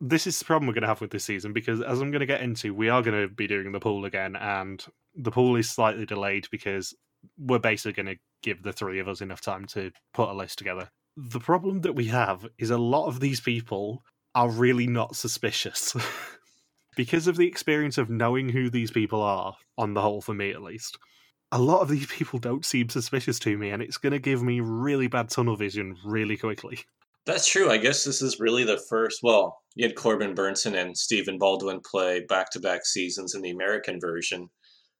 [0.00, 2.20] this is the problem we're going to have with this season because, as I'm going
[2.20, 5.56] to get into, we are going to be doing the pool again, and the pool
[5.56, 6.94] is slightly delayed because
[7.38, 10.58] we're basically going to give the three of us enough time to put a list
[10.58, 15.16] together the problem that we have is a lot of these people are really not
[15.16, 15.96] suspicious.
[16.96, 20.50] because of the experience of knowing who these people are, on the whole, for me
[20.50, 20.98] at least,
[21.52, 24.42] a lot of these people don't seem suspicious to me, and it's going to give
[24.42, 26.80] me really bad tunnel vision really quickly.
[27.24, 27.70] That's true.
[27.70, 29.20] I guess this is really the first.
[29.22, 33.50] Well, you had Corbin Bernsen and Stephen Baldwin play back to back seasons in the
[33.50, 34.48] American version.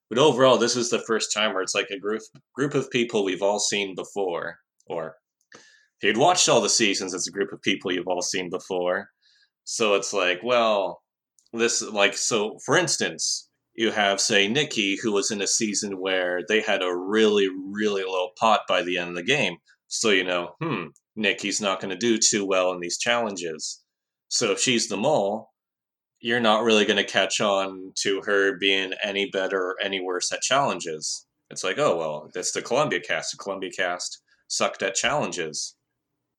[0.08, 3.24] But overall, this is the first time where it's like a group group of people
[3.24, 5.14] we've all seen before, or
[6.02, 9.08] you'd watched all the seasons as a group of people you've all seen before.
[9.64, 11.02] So it's like, well,
[11.52, 16.40] this like so for instance, you have say Nikkie who was in a season where
[16.48, 19.56] they had a really really low pot by the end of the game.
[19.88, 20.86] So you know, hmm,
[21.18, 23.82] Nikkie's not going to do too well in these challenges.
[24.28, 25.50] So if she's the mole,
[26.20, 30.32] you're not really going to catch on to her being any better or any worse
[30.32, 31.26] at challenges.
[31.50, 33.32] It's like, oh well, that's the Colombia cast.
[33.32, 35.75] The Colombia cast sucked at challenges.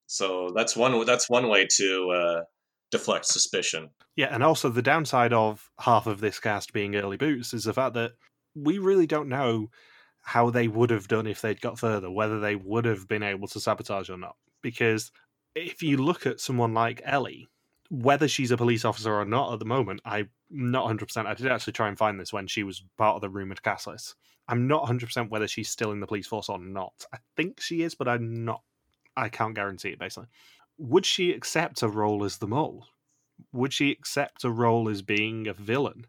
[0.07, 2.43] So that's one that's one way to uh,
[2.91, 3.89] deflect suspicion.
[4.15, 7.73] Yeah, and also the downside of half of this cast being early boots is the
[7.73, 8.13] fact that
[8.55, 9.69] we really don't know
[10.23, 13.47] how they would have done if they'd got further, whether they would have been able
[13.47, 14.35] to sabotage or not.
[14.61, 15.11] Because
[15.55, 17.47] if you look at someone like Ellie,
[17.89, 21.25] whether she's a police officer or not at the moment, I'm not 100%.
[21.25, 23.87] I did actually try and find this when she was part of the rumoured cast
[23.87, 24.15] list.
[24.47, 26.93] I'm not 100% whether she's still in the police force or not.
[27.13, 28.61] I think she is, but I'm not
[29.17, 30.29] I can't guarantee it basically.
[30.77, 32.85] Would she accept a role as the mole?
[33.51, 36.05] Would she accept a role as being a villain?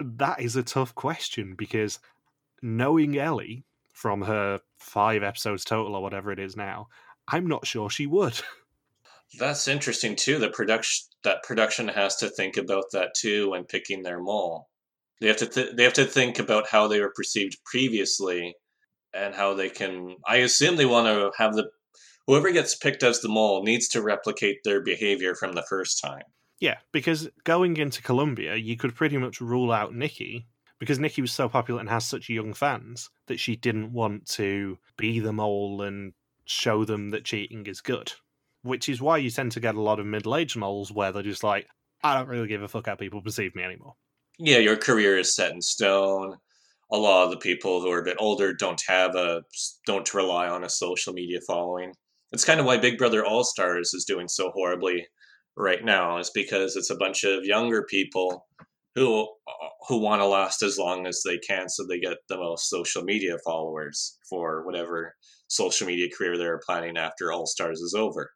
[0.00, 1.98] That is a tough question because
[2.62, 6.88] knowing Ellie from her five episodes total or whatever it is now,
[7.28, 8.40] I'm not sure she would.
[9.38, 10.38] That's interesting too.
[10.38, 14.68] The production that production has to think about that too when picking their mole.
[15.20, 18.54] They have to th- they have to think about how they were perceived previously
[19.12, 20.16] and how they can.
[20.26, 21.70] I assume they want to have the
[22.26, 26.22] whoever gets picked as the mole needs to replicate their behavior from the first time.
[26.60, 30.46] Yeah, because going into Colombia, you could pretty much rule out Nikkie
[30.78, 34.78] because Nikkie was so popular and has such young fans that she didn't want to
[34.96, 36.12] be the mole and
[36.46, 38.12] show them that cheating is good.
[38.62, 41.22] Which is why you tend to get a lot of middle aged moles where they're
[41.22, 41.68] just like,
[42.02, 43.94] I don't really give a fuck how people perceive me anymore.
[44.38, 46.36] Yeah, your career is set in stone.
[46.90, 49.42] a lot of the people who are a bit older don't have a
[49.86, 51.92] don't rely on a social media following.
[52.34, 55.06] It's kind of why Big Brother All Stars is doing so horribly
[55.56, 58.44] right now is because it's a bunch of younger people
[58.96, 62.36] who uh, who want to last as long as they can so they get the
[62.36, 65.14] most social media followers for whatever
[65.46, 68.32] social media career they're planning after All Stars is over.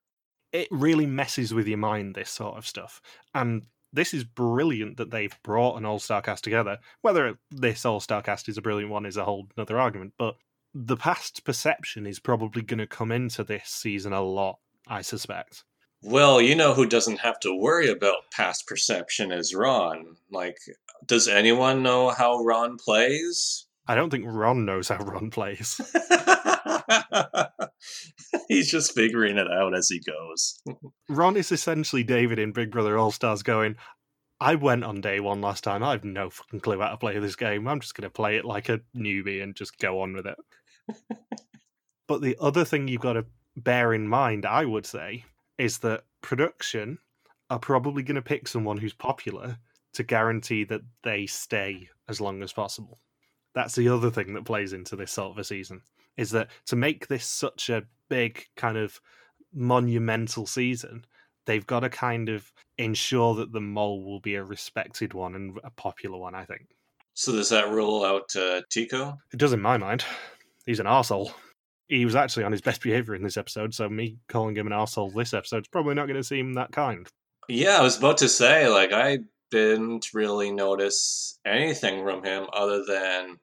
[0.52, 3.02] It really messes with your mind, this sort of stuff.
[3.34, 6.78] And this is brilliant that they've brought an all star cast together.
[7.02, 10.36] Whether this all star cast is a brilliant one is a whole other argument, but
[10.74, 15.64] the past perception is probably going to come into this season a lot, I suspect.
[16.02, 20.16] Well, you know who doesn't have to worry about past perception is Ron.
[20.30, 20.58] Like,
[21.06, 23.66] does anyone know how Ron plays?
[23.86, 25.80] I don't think Ron knows how Ron plays.
[28.48, 30.62] He's just figuring it out as he goes.
[31.08, 33.76] Ron is essentially David in Big Brother All Stars going,
[34.40, 35.82] I went on day one last time.
[35.82, 37.66] I have no fucking clue how to play this game.
[37.66, 40.38] I'm just going to play it like a newbie and just go on with it.
[42.06, 45.24] but the other thing you've got to bear in mind, I would say,
[45.58, 46.98] is that production
[47.50, 49.58] are probably going to pick someone who's popular
[49.94, 53.00] to guarantee that they stay as long as possible.
[53.54, 55.82] That's the other thing that plays into this sort of a season
[56.16, 59.00] is that to make this such a big kind of
[59.52, 61.04] monumental season,
[61.46, 65.58] they've got to kind of ensure that the mole will be a respected one and
[65.64, 66.34] a popular one.
[66.34, 66.68] I think.
[67.14, 69.18] So does that rule out uh, Tygo?
[69.32, 70.04] It does in my mind.
[70.66, 71.32] He's an arsehole
[71.88, 74.72] he was actually on his best behavior in this episode, so me calling him an
[74.72, 77.08] asshole this episode is probably not going to seem that kind.
[77.48, 82.84] Yeah, I was about to say, like, I didn't really notice anything from him other
[82.86, 83.38] than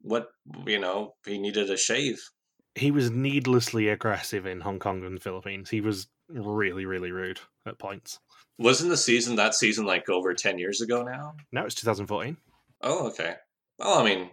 [0.00, 0.28] what,
[0.64, 2.20] you know, he needed a shave.
[2.76, 5.68] He was needlessly aggressive in Hong Kong and the Philippines.
[5.68, 8.18] He was really, really rude at points.
[8.58, 11.34] Wasn't the season that season like over 10 years ago now?
[11.52, 12.36] No, it's 2014.
[12.82, 13.34] Oh, okay.
[13.78, 14.30] Well, I mean,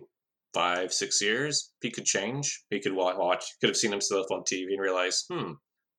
[0.54, 2.64] five, six years, he could change.
[2.70, 5.52] He could watch, could have seen himself on TV and realize, hmm,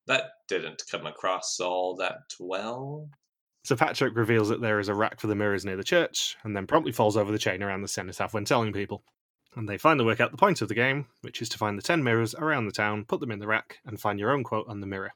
[0.07, 3.07] that didn't come across all that well.
[3.63, 6.55] So Patrick reveals that there is a rack for the mirrors near the church, and
[6.55, 9.03] then promptly falls over the chain around the cenotaph when telling people.
[9.55, 11.81] And they finally work out the point of the game, which is to find the
[11.81, 14.67] 10 mirrors around the town, put them in the rack, and find your own quote
[14.67, 15.13] on the mirror.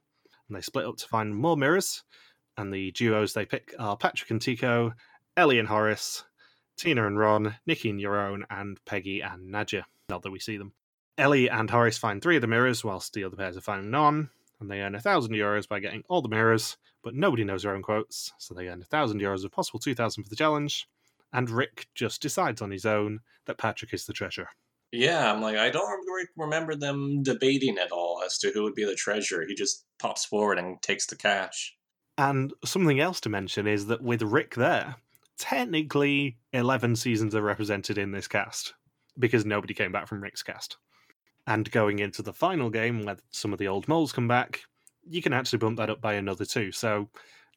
[0.51, 2.03] And they split up to find more mirrors,
[2.57, 4.91] and the duos they pick are Patrick and Tygo,
[5.37, 6.25] Ellie and Horace,
[6.75, 9.83] Tina and Ron, Nikkie and Jeroen, and Peggy and Nadja.
[10.09, 10.73] Not that we see them.
[11.17, 14.29] Ellie and Horace find three of the mirrors, whilst the other pairs are finding none,
[14.59, 17.73] and they earn a thousand euros by getting all the mirrors, but nobody knows their
[17.73, 20.85] own quotes, so they earn a thousand euros of possible two thousand for the challenge.
[21.31, 24.49] And Rik just decides on his own that Patrick is the treasure.
[24.91, 25.99] Yeah, I'm like, I don't
[26.35, 29.45] remember them debating at all as to who would be the treasure.
[29.47, 31.75] He just pops forward and takes the cash.
[32.17, 34.95] And something else to mention is that with Rik there,
[35.37, 38.73] technically 11 seasons are represented in this cast
[39.17, 40.77] because nobody came back from Rik's cast.
[41.47, 44.61] And going into the final game, where some of the old moles come back,
[45.09, 46.71] you can actually bump that up by another two.
[46.71, 47.09] So,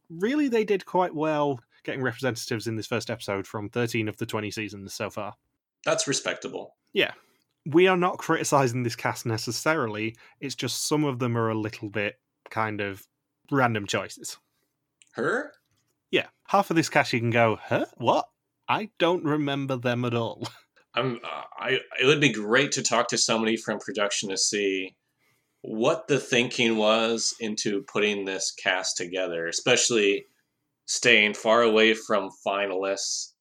[0.09, 4.25] really, they did quite well getting representatives in this first episode from 13 of the
[4.25, 5.35] 20 seasons so far.
[5.85, 6.77] That's respectable.
[6.93, 7.13] Yeah.
[7.67, 11.89] We are not criticizing this cast necessarily, it's just some of them are a little
[11.89, 12.17] bit
[12.51, 13.03] kind of
[13.51, 14.37] random choices.
[15.13, 15.53] Her?
[16.15, 17.87] yeah, half of this cast you can go, huh?
[17.97, 18.27] What?
[18.69, 20.47] I don't remember them at all.
[20.95, 21.17] I'm.
[21.17, 21.81] Uh, I.
[22.01, 24.95] It would be great to talk to somebody from production to see
[25.63, 30.27] what the thinking was into putting this cast together, especially
[30.87, 33.33] staying far away from finalists,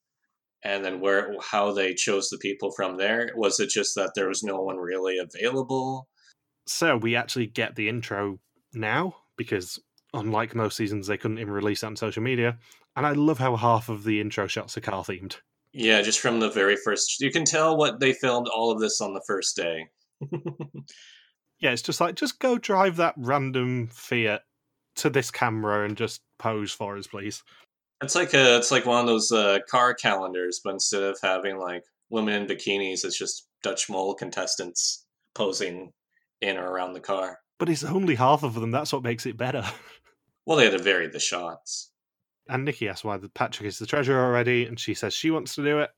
[0.64, 3.32] and then where how they chose the people from there.
[3.36, 6.08] Was it just that there was no one really available?
[6.66, 8.40] So we actually get the intro
[8.74, 9.80] now because
[10.14, 12.58] unlike most seasons, they couldn't even release that on social media.
[12.96, 15.38] And I love how half of the intro shots are car themed.
[15.74, 19.02] Yeah, just from the very first, you can tell what they filmed all of this
[19.02, 19.88] on the first day.
[21.60, 24.42] yeah, it's just like just go drive that random Fiat
[24.98, 27.44] to this camera and just pose for us, please.
[28.04, 31.58] It's like a, it's like one of those uh, car calendars, but instead of having
[31.58, 35.94] like women in bikinis, it's just Dutch mole contestants posing
[36.42, 37.40] in or around the car.
[37.60, 38.72] But it's only half of them.
[38.72, 39.64] That's what makes it better.
[40.46, 41.92] Well, they had to vary the shots.
[42.50, 45.64] And Nikkie asks why Patrick is the treasurer already, and she says she wants to
[45.64, 45.90] do it.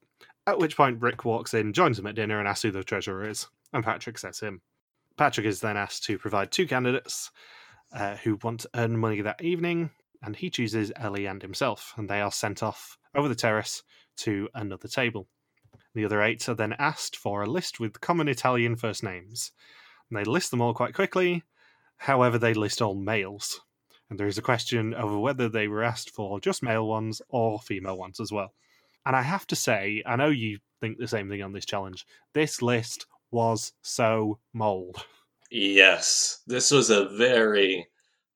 [0.46, 3.28] At which point, Rik walks in, joins them at dinner, and asks who the treasurer
[3.28, 3.48] is.
[3.74, 4.62] And Patrick says him.
[5.18, 7.32] Patrick is then asked to provide two candidates
[7.92, 9.90] uh, who want to earn money that evening,
[10.26, 13.84] and he chooses Ellie and himself, and they are sent off over the terrace
[14.18, 15.28] to another table.
[15.94, 19.52] The other eight are then asked for a list with common Italian first names.
[20.10, 21.44] And they list them all quite quickly,
[21.98, 23.62] however, they list all males
[24.10, 27.60] and there is a question over whether they were asked for just male ones or
[27.60, 28.54] female ones as well.
[29.06, 32.06] And I have to say, I know you think the same thing on this challenge.
[32.34, 35.04] This list was so mold.
[35.52, 37.88] Yes, this was a very,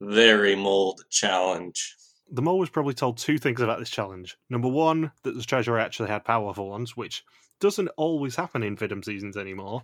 [0.02, 1.96] very mold challenge.
[2.32, 4.38] The mole was probably told two things about this challenge.
[4.50, 7.24] Number one, that the treasurer actually had powerful ones, which
[7.60, 9.84] doesn't always happen in Vidum seasons anymore.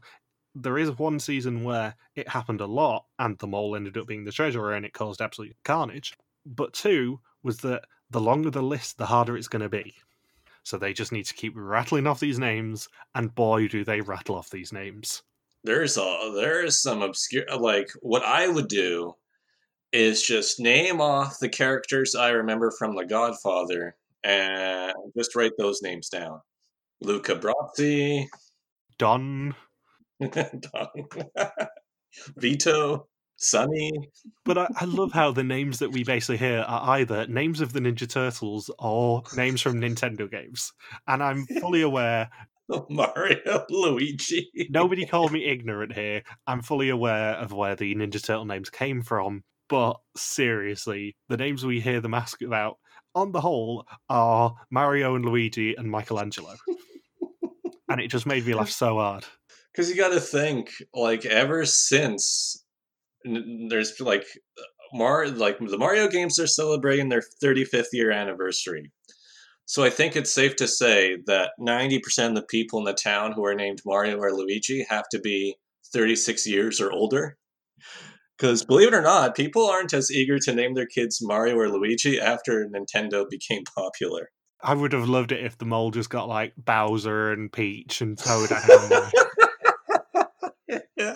[0.53, 4.23] There is one season where it happened a lot, and the mole ended up being
[4.23, 6.13] the treasurer, and it caused absolute carnage.
[6.45, 9.95] But two was that the longer the list, the harder it's going to be.
[10.63, 14.35] So they just need to keep rattling off these names, and boy, do they rattle
[14.35, 15.23] off these names.
[15.63, 19.15] There's a there is some obscure like what I would do
[19.91, 25.81] is just name off the characters I remember from The Godfather and just write those
[25.81, 26.41] names down.
[27.01, 28.25] Luca Brasi,
[28.97, 29.55] Don,
[30.19, 30.89] Don,
[32.37, 33.91] Vito, Sonny.
[34.45, 37.73] But I, I love how the names that we basically hear are either names of
[37.73, 40.71] the Ninja Turtles or names from Nintendo games.
[41.07, 42.29] And I'm fully aware
[42.89, 44.49] Mario, Luigi.
[44.69, 46.23] nobody called me ignorant here.
[46.47, 49.43] I'm fully aware of where the Ninja Turtle names came from.
[49.69, 52.77] But seriously, the names we hear them ask about,
[53.13, 56.55] on the whole, are Mario and Luigi and Michelangelo.
[57.89, 59.25] and it just made me laugh so hard.
[59.71, 62.63] Because you got to think, like, ever since
[63.69, 64.25] there's like
[64.93, 68.91] Mar, like the Mario games are celebrating their 35th year anniversary.
[69.65, 73.31] So I think it's safe to say that 90% of the people in the town
[73.31, 75.55] who are named Mario or Luigi have to be
[75.91, 77.37] 36 years or older.
[78.37, 81.69] Because believe it or not, people aren't as eager to name their kids Mario or
[81.69, 84.29] Luigi after Nintendo became popular.
[84.61, 88.17] I would have loved it if the mole just got like Bowser and Peach and
[88.17, 88.49] Toad.
[90.97, 91.15] yeah.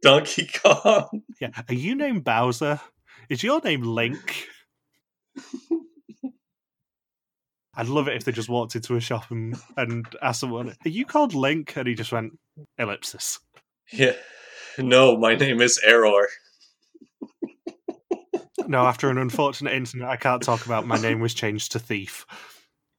[0.00, 1.22] Donkey Kong.
[1.40, 1.50] yeah.
[1.68, 2.80] Are you named Bowser?
[3.28, 4.46] Is your name Link?
[7.74, 10.88] I'd love it if they just walked into a shop and, and asked someone, Are
[10.88, 11.74] you called Link?
[11.76, 12.38] And he just went,
[12.78, 13.38] Ellipsis.
[13.92, 14.12] Yeah.
[14.78, 16.28] No, my name is Error.
[18.66, 20.86] No, after an unfortunate incident, I can't talk about.
[20.86, 22.24] My name was changed to Thief.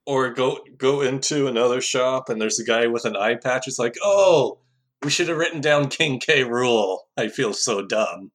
[0.05, 3.67] Or go go into another shop and there's a guy with an eye patch.
[3.67, 4.59] It's like, oh,
[5.01, 6.43] we should have written down King K.
[6.43, 6.99] Rool.
[7.17, 8.31] I feel so dumb.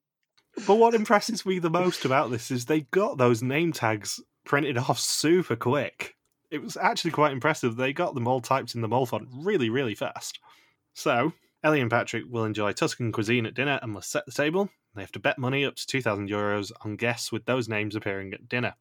[0.67, 4.77] But what impresses me the most about this is they got those name tags printed
[4.77, 6.15] off super quick.
[6.51, 7.75] It was actually quite impressive.
[7.75, 10.39] They got them all typed in the mole font really, really fast.
[10.95, 14.69] So, Ellie and Patrick will enjoy Tuscan cuisine at dinner and must set the table.
[14.95, 18.33] They have to bet money up to 2,000 euros on guests with those names appearing
[18.33, 18.75] at dinner.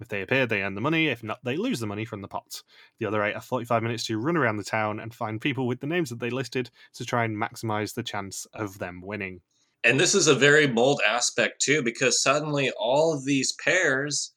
[0.00, 1.08] If they appear, they earn the money.
[1.08, 2.62] If not, they lose the money from the pot.
[2.98, 5.80] The other eight have 45 minutes to run around the town and find people with
[5.80, 9.42] the names that they listed to try and maximize the chance of them winning.
[9.84, 14.32] And this is a very bold aspect too, because suddenly all of these pairs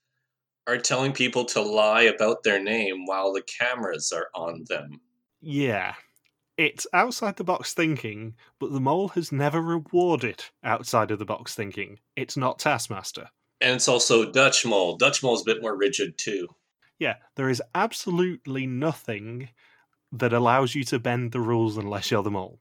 [0.67, 5.00] are telling people to lie about their name while the cameras are on them.
[5.41, 5.95] Yeah.
[6.58, 11.54] It's outside the box thinking, but the mole has never rewarded outside of the box
[11.54, 12.00] thinking.
[12.15, 13.30] It's not Taskmaster.
[13.62, 14.98] And it's also Dutch Mole.
[14.98, 16.48] Dutch Mole's a bit more rigid too.
[17.00, 19.50] Yeah, there is absolutely nothing
[20.12, 22.60] that allows you to bend the rules unless you're the mole.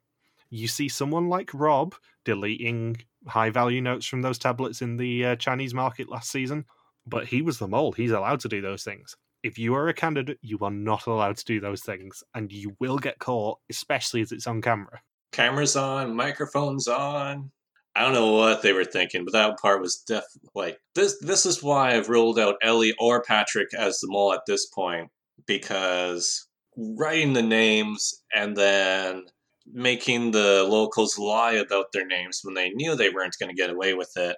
[0.50, 5.36] You see someone like Rob deleting high value notes from those tablets in the uh,
[5.36, 6.66] Chinese market last season,
[7.06, 7.92] but he was the mole.
[7.92, 9.16] He's allowed to do those things.
[9.46, 12.74] If you are a candidate, you are not allowed to do those things, and you
[12.80, 15.00] will get caught, especially as it's on camera.
[15.30, 17.52] Cameras on, microphones on.
[17.94, 20.24] I don't know what they were thinking, but that part was def
[20.56, 21.16] like this.
[21.20, 25.10] This is why I've ruled out Ellie or Patrick as the mole at this point
[25.46, 29.26] because writing the names and then
[29.72, 33.70] making the locals lie about their names when they knew they weren't going to get
[33.70, 34.36] away with it.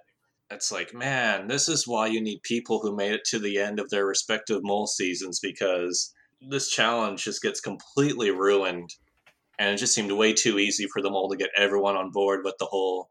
[0.50, 3.78] It's like, man, this is why you need people who made it to the end
[3.78, 8.90] of their respective mole seasons because this challenge just gets completely ruined.
[9.58, 12.40] And it just seemed way too easy for the mole to get everyone on board
[12.44, 13.10] with the whole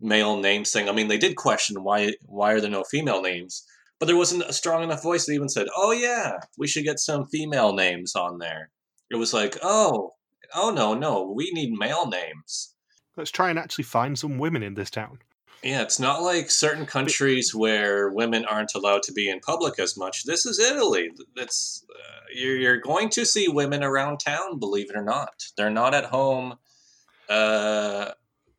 [0.00, 0.88] male names thing.
[0.88, 3.64] I mean, they did question why why are there no female names,
[4.00, 6.98] but there wasn't a strong enough voice that even said, "Oh yeah, we should get
[6.98, 8.70] some female names on there."
[9.10, 10.14] It was like, "Oh,
[10.54, 12.74] oh no, no, we need male names."
[13.16, 15.18] Let's try and actually find some women in this town.
[15.62, 19.96] Yeah, it's not like certain countries where women aren't allowed to be in public as
[19.96, 20.24] much.
[20.24, 21.10] This is Italy.
[21.36, 25.44] It's uh, you're, you're going to see women around town, believe it or not.
[25.56, 26.54] They're not at home
[27.28, 28.10] uh,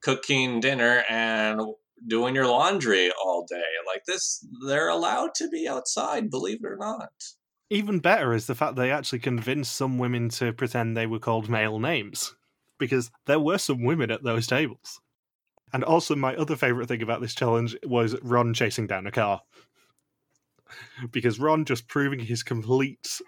[0.01, 1.61] cooking dinner and
[2.07, 3.63] doing your laundry all day.
[3.85, 7.11] Like this, they're allowed to be outside, believe it or not.
[7.69, 11.49] Even better is the fact they actually convinced some women to pretend they were called
[11.49, 12.33] male names,
[12.77, 15.01] because there were some women at those tables.
[15.73, 19.41] And also, my other favorite thing about this challenge was Ron chasing down a car.
[21.11, 23.19] Because Ron just proving his complete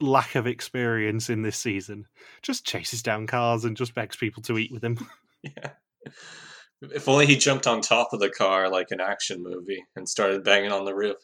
[0.00, 2.06] lack of experience in this season.
[2.42, 5.06] Just chases down cars and just begs people to eat with him.
[5.58, 5.72] Yeah.
[6.80, 10.42] If only he jumped on top of the car like an action movie and started
[10.42, 11.18] banging on the roof.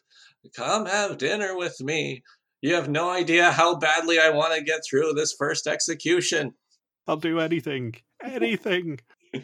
[0.55, 2.23] Come have dinner with me.
[2.61, 6.53] You have no idea how badly I want to get through this first execution.
[7.07, 7.95] I'll do anything.
[8.23, 9.01] Anything.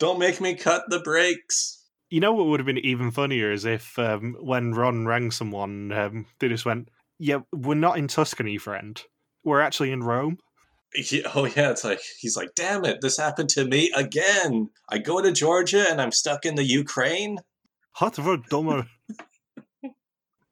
[0.00, 1.84] Don't make me cut the brakes.
[2.08, 5.92] You know what would have been even funnier is if um, when Ron rang someone,
[5.92, 6.88] um, they just went,
[7.18, 9.00] Yeah, we're not in Tuscany, friend.
[9.44, 10.38] We're actually in Rome.
[10.94, 14.70] Yeah, oh yeah, it's like he's like, damn it, this happened to me again.
[14.88, 17.38] I go to Georgia and I'm stuck in the Ukraine.
[17.92, 18.86] Hot for dumber.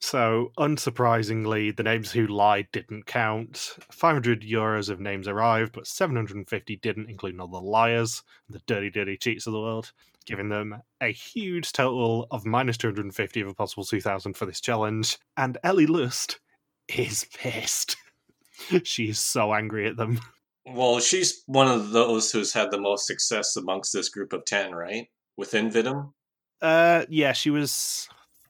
[0.01, 3.76] So, unsurprisingly, the names who lied didn't count.
[3.90, 9.16] 500 euros of names arrived, but 750 didn't, including all the liars, the dirty, dirty
[9.16, 9.92] cheats of the world,
[10.24, 15.18] giving them a huge total of minus 250 of a possible 2000 for this challenge.
[15.36, 16.38] And Ellie Lust
[16.86, 17.96] is pissed.
[18.84, 20.20] she is so angry at them.
[20.64, 24.72] Well, she's one of those who's had the most success amongst this group of 10,
[24.72, 25.09] right?
[25.36, 26.12] Within Vidum?
[26.61, 28.09] Uh, yeah, she was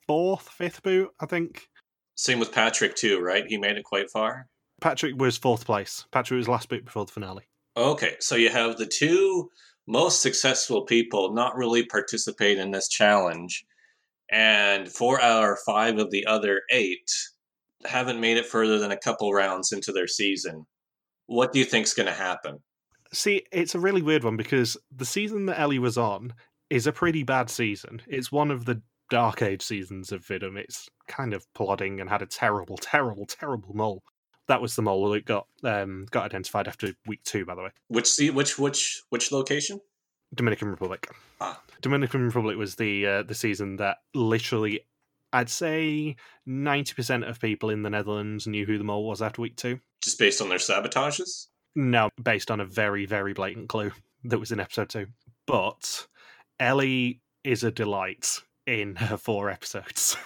[0.08, 1.68] fourth, fifth boot, I think.
[2.16, 3.44] Same with Patrick too, right?
[3.46, 4.48] He made it quite far.
[4.80, 6.04] Patrick was fourth place.
[6.10, 7.44] Patrick was last boot before the finale.
[7.76, 9.48] Okay, so you have the two
[9.86, 13.64] most successful people not really participate in this challenge,
[14.30, 17.10] and four out of five of the other eight
[17.86, 20.66] haven't made it further than a couple rounds into their season.
[21.26, 22.58] What do you think's going to happen?
[23.12, 26.34] See, it's a really weird one because the season that Ellie was on
[26.68, 28.02] is a pretty bad season.
[28.06, 32.22] It's one of the Dark Age seasons of Vidum, it's kind of plodding and had
[32.22, 34.02] a terrible, terrible, terrible mole.
[34.46, 37.70] That was the mole that got um, got identified after week two, by the way.
[37.88, 39.80] Which see which which which location?
[40.34, 41.10] Dominican Republic.
[41.40, 41.60] Ah.
[41.82, 44.80] Dominican Republic was the uh, the season that literally,
[45.34, 49.42] I'd say, ninety percent of people in the Netherlands knew who the mole was after
[49.42, 49.80] week two.
[50.02, 51.48] Just based on their sabotages?
[51.74, 53.92] No, based on a very very blatant clue
[54.24, 55.06] that was in episode two.
[55.46, 56.06] But
[56.58, 60.16] Ellie is a delight in her four episodes.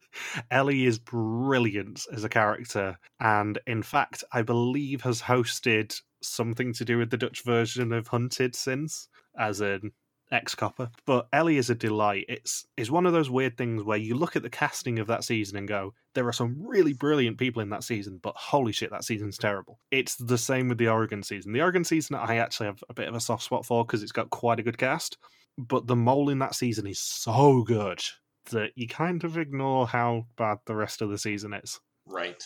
[0.50, 6.84] Ellie is brilliant as a character, and in fact, I believe has hosted something to
[6.84, 9.92] do with the Dutch version of Hunted since as an
[10.32, 10.90] ex copper.
[11.06, 12.26] But Ellie is a delight.
[12.28, 15.24] It's it's one of those weird things where you look at the casting of that
[15.24, 18.90] season and go, there are some really brilliant people in that season, but holy shit,
[18.90, 19.78] that season's terrible.
[19.92, 21.52] It's the same with the Oregon season.
[21.52, 24.12] The Oregon season I actually have a bit of a soft spot for because it's
[24.12, 25.16] got quite a good cast
[25.58, 28.02] but the mole in that season is so good
[28.50, 31.80] that you kind of ignore how bad the rest of the season is.
[32.06, 32.42] Right.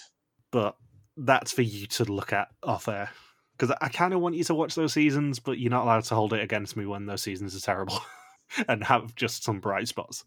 [0.50, 0.76] But
[1.16, 3.10] that's for you to look at off air.
[3.56, 6.14] Because I kind of want you to watch those seasons, but you're not allowed to
[6.14, 7.98] hold it against me when those seasons are terrible
[8.68, 10.24] and have just some bright spots.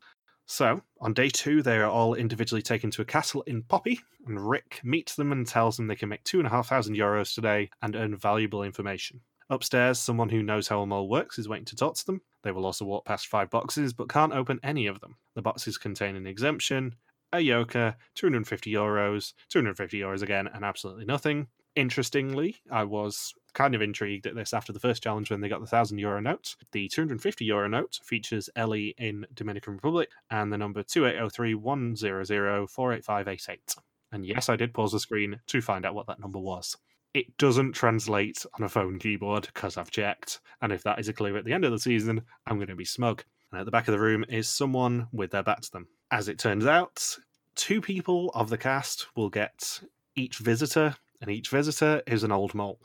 [0.47, 4.49] So, on day two, they are all individually taken to a castle in Poppi, and
[4.49, 7.35] Rik meets them and tells them they can make two and a half thousand euros
[7.35, 9.21] today and earn valuable information.
[9.51, 12.21] Upstairs, someone who knows how a mole works is waiting to talk to them.
[12.43, 15.15] They will also walk past five boxes, but can't open any of them.
[15.35, 16.95] The boxes contain an exemption,
[17.33, 21.47] a yoker, 250 euros, 250 euros again, and absolutely nothing.
[21.75, 25.59] Interestingly, I was kind of intrigued at this after the first challenge when they got
[25.59, 26.55] the 1000 euro note.
[26.71, 33.75] The 250 euro note features Ellie in Dominican Republic and the number 2803 100 48588.
[34.11, 36.75] And yes, I did pause the screen to find out what that number was
[37.13, 40.39] it doesn't translate on a phone keyboard because I've checked.
[40.61, 42.75] And if that is a clue at the end of the season, I'm going to
[42.75, 43.23] be smug.
[43.51, 45.87] And at the back of the room is someone with their back to them.
[46.11, 47.17] As it turns out,
[47.55, 49.81] two people of the cast will get
[50.15, 52.79] each visitor, and each visitor is an old mole.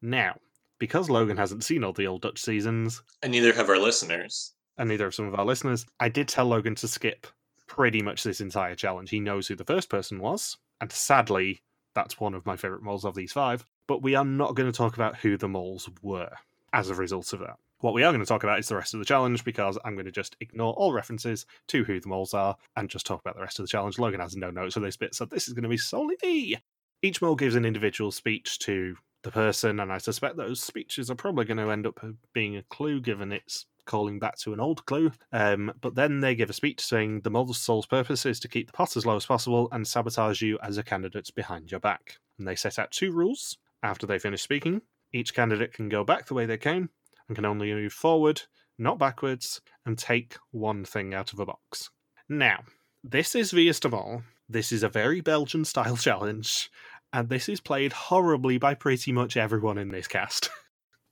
[0.00, 0.36] Now,
[0.78, 4.88] because Logan hasn't seen all the old Dutch seasons, and neither have our listeners, and
[4.88, 7.26] neither have some of our listeners, I did tell Logan to skip
[7.66, 9.10] pretty much this entire challenge.
[9.10, 11.62] He knows who the first person was, and sadly,
[11.94, 13.66] that's one of my favourite moles of these five.
[13.86, 16.30] But we are not going to talk about who the moles were
[16.72, 17.56] as a result of that.
[17.80, 19.94] What we are going to talk about is the rest of the challenge because I'm
[19.94, 23.34] going to just ignore all references to who the moles are and just talk about
[23.34, 23.98] the rest of the challenge.
[23.98, 26.56] Logan has no notes for this bit, so this is going to be solely me.
[27.02, 31.16] Each mole gives an individual speech to the person, and I suspect those speeches are
[31.16, 31.98] probably going to end up
[32.32, 35.12] being a clue given its calling back to an old clue.
[35.32, 38.66] Um, but then they give a speech saying the model's sole purpose is to keep
[38.66, 42.18] the pot as low as possible and sabotage you as a candidate behind your back.
[42.38, 43.58] And they set out two rules.
[43.82, 46.90] After they finish speaking, each candidate can go back the way they came
[47.28, 48.42] and can only move forward,
[48.78, 51.90] not backwards, and take one thing out of a box.
[52.28, 52.60] Now,
[53.04, 54.22] this is is de Mol.
[54.48, 56.70] This is a very Belgian style challenge,
[57.12, 60.50] and this is played horribly by pretty much everyone in this cast.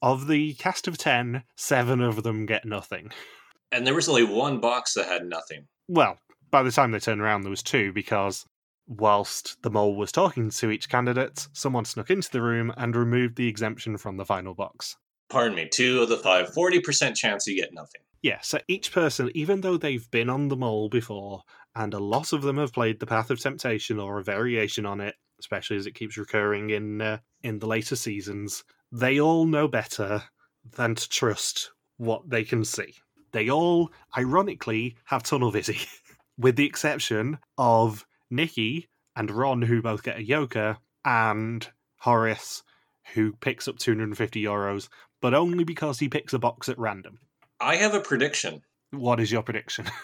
[0.02, 3.10] Of the cast of 10, seven of them get nothing.
[3.70, 5.66] And there was only one box that had nothing.
[5.88, 6.18] Well,
[6.50, 8.46] by the time they turned around, there was two because
[8.86, 13.36] whilst the mole was talking to each candidate, someone snuck into the room and removed
[13.36, 14.96] the exemption from the final box.
[15.28, 18.00] Pardon me, two of the five, 40% chance you get nothing.
[18.22, 21.42] Yeah, so each person, even though they've been on the mole before,
[21.74, 25.00] and a lot of them have played the Path of Temptation or a variation on
[25.00, 29.68] it, especially as it keeps recurring in uh, in the later seasons, they all know
[29.68, 30.24] better
[30.76, 32.94] than to trust what they can see.
[33.32, 35.76] They all, ironically, have tunnel vision,
[36.38, 41.68] with the exception of Nikkie and Ron, who both get a yoker, and
[41.98, 42.62] Horace,
[43.14, 44.88] who picks up 250 euros,
[45.20, 47.18] but only because he picks a box at random.
[47.60, 48.62] I have a prediction.
[48.90, 49.86] What is your prediction?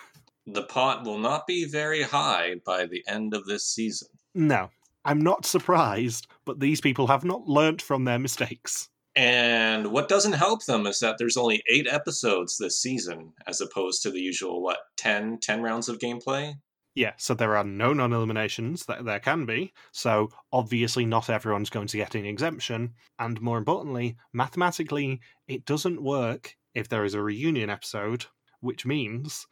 [0.48, 4.06] The pot will not be very high by the end of this season.
[4.32, 4.70] no,
[5.06, 8.88] I'm not surprised, but these people have not learnt from their mistakes.
[9.14, 14.02] And what doesn't help them is that there's only eight episodes this season, as opposed
[14.02, 16.54] to the usual, what, 10, 10 rounds of gameplay?
[16.94, 21.70] Yeah, so there are no non eliminations, that there can be, so obviously not everyone's
[21.70, 27.14] going to get an exemption, and more importantly, mathematically, it doesn't work if there is
[27.14, 28.26] a reunion episode,
[28.60, 29.46] which means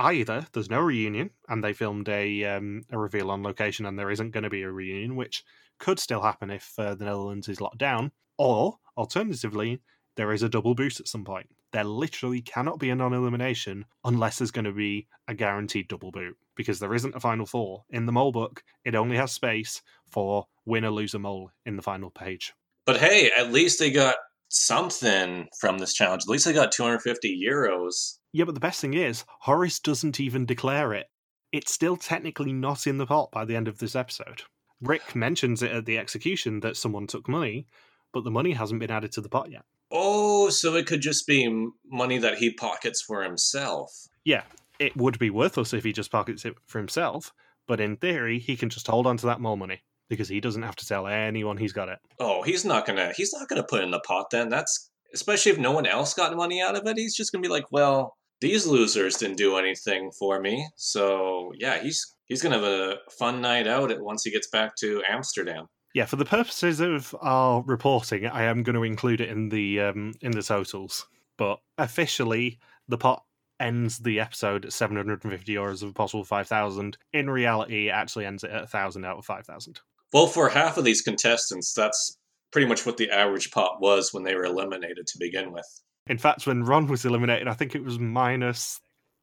[0.00, 4.10] either there's no reunion and they filmed a um, a reveal on location and there
[4.10, 5.44] isn't going to be a reunion, which
[5.78, 9.80] could still happen if uh, the Netherlands is locked down, or alternatively,
[10.16, 11.48] there is a double boost at some point.
[11.72, 16.10] There literally cannot be a non elimination unless there's going to be a guaranteed double
[16.10, 17.84] boot because there isn't a final four.
[17.90, 22.10] In the mole book, it only has space for winner, loser, mole in the final
[22.10, 22.52] page.
[22.86, 24.16] But hey, at least they got
[24.50, 26.24] something from this challenge.
[26.24, 28.18] At least they got 250 euros.
[28.32, 31.06] Yeah, but the best thing is, Horace doesn't even declare it.
[31.52, 34.42] It's still technically not in the pot by the end of this episode.
[34.80, 37.66] Rik mentions it at the execution that someone took money,
[38.12, 39.64] but the money hasn't been added to the pot yet.
[39.90, 43.90] Oh, so it could just be money that he pockets for himself.
[44.24, 44.42] Yeah,
[44.78, 47.32] it would be worthless if he just pockets it for himself,
[47.66, 50.62] but in theory, he can just hold on to that more money because he doesn't
[50.62, 51.98] have to tell anyone he's got it.
[52.18, 54.50] Oh, he's not gonna he's not gonna put it in the pot then.
[54.50, 57.48] That's especially if no one else got money out of it, he's just gonna be
[57.48, 60.68] like, Well, these losers didn't do anything for me.
[60.76, 65.02] So yeah, he's he's gonna have a fun night out once he gets back to
[65.08, 65.68] Amsterdam.
[65.94, 69.80] Yeah, for the purposes of our reporting, I am going to include it in the
[69.80, 71.06] um, in the totals.
[71.36, 73.24] But officially, the pot
[73.60, 76.96] ends the episode at 750 euros of a possible 5,000.
[77.12, 79.80] In reality, it actually ends it at 1,000 out of 5,000.
[80.12, 82.16] Well, for half of these contestants, that's
[82.50, 85.66] pretty much what the average pot was when they were eliminated to begin with.
[86.06, 88.80] In fact, when Ron was eliminated, I think it was minus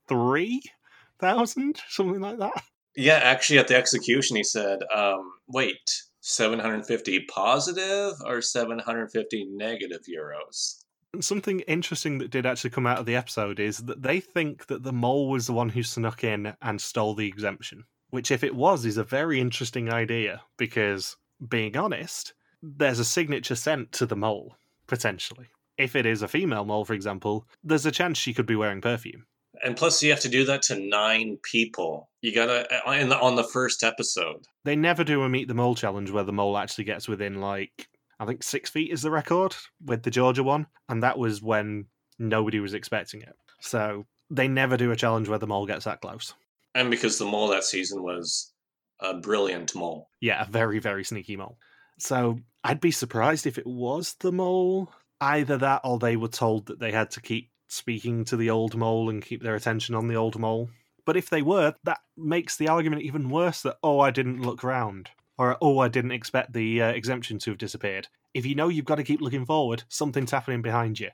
[0.08, 2.64] 3,000, something like that.
[2.96, 10.84] Yeah, actually, at the execution, he said, um, "Wait, 750 positive or 750 negative euros?"
[11.14, 14.66] And something interesting that did actually come out of the episode is that they think
[14.68, 17.86] that the mole was the one who snuck in and stole the exemption.
[18.10, 23.56] Which, if it was, is a very interesting idea because, being honest, there's a signature
[23.56, 24.56] scent to the mole,
[24.88, 25.48] potentially.
[25.78, 28.82] If it is a female mole, for example, there's a chance she could be wearing
[28.82, 29.26] perfume.
[29.64, 32.10] And plus, you have to do that to nine people.
[32.22, 34.46] You gotta uh, in the, on the first episode.
[34.64, 37.88] They never do a meet the mole challenge where the mole actually gets within like
[38.20, 41.86] I think six feet is the record with the Georgia one, and that was when
[42.20, 43.36] nobody was expecting it.
[43.60, 46.34] So they never do a challenge where the mole gets that close.
[46.76, 48.54] And because the mole that season was
[49.00, 50.10] a brilliant mole.
[50.22, 51.58] Yeah, a very very sneaky mole.
[52.00, 54.92] So I'd be surprised if it was the mole.
[55.20, 58.76] Either that, or they were told that they had to keep speaking to the old
[58.76, 60.70] mole and keep their attention on the old mole.
[61.06, 64.64] But if they were, that makes the argument even worse that, oh, I didn't look
[64.64, 65.10] round.
[65.38, 68.10] Or, oh, I didn't expect the uh, exemption to have disappeared.
[68.34, 71.10] If you know you've got to keep looking forward, something's happening behind you.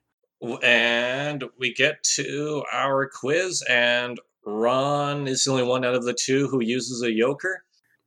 [0.62, 6.14] And we get to our quiz, and Ron is the only one out of the
[6.14, 7.58] two who uses a yoker.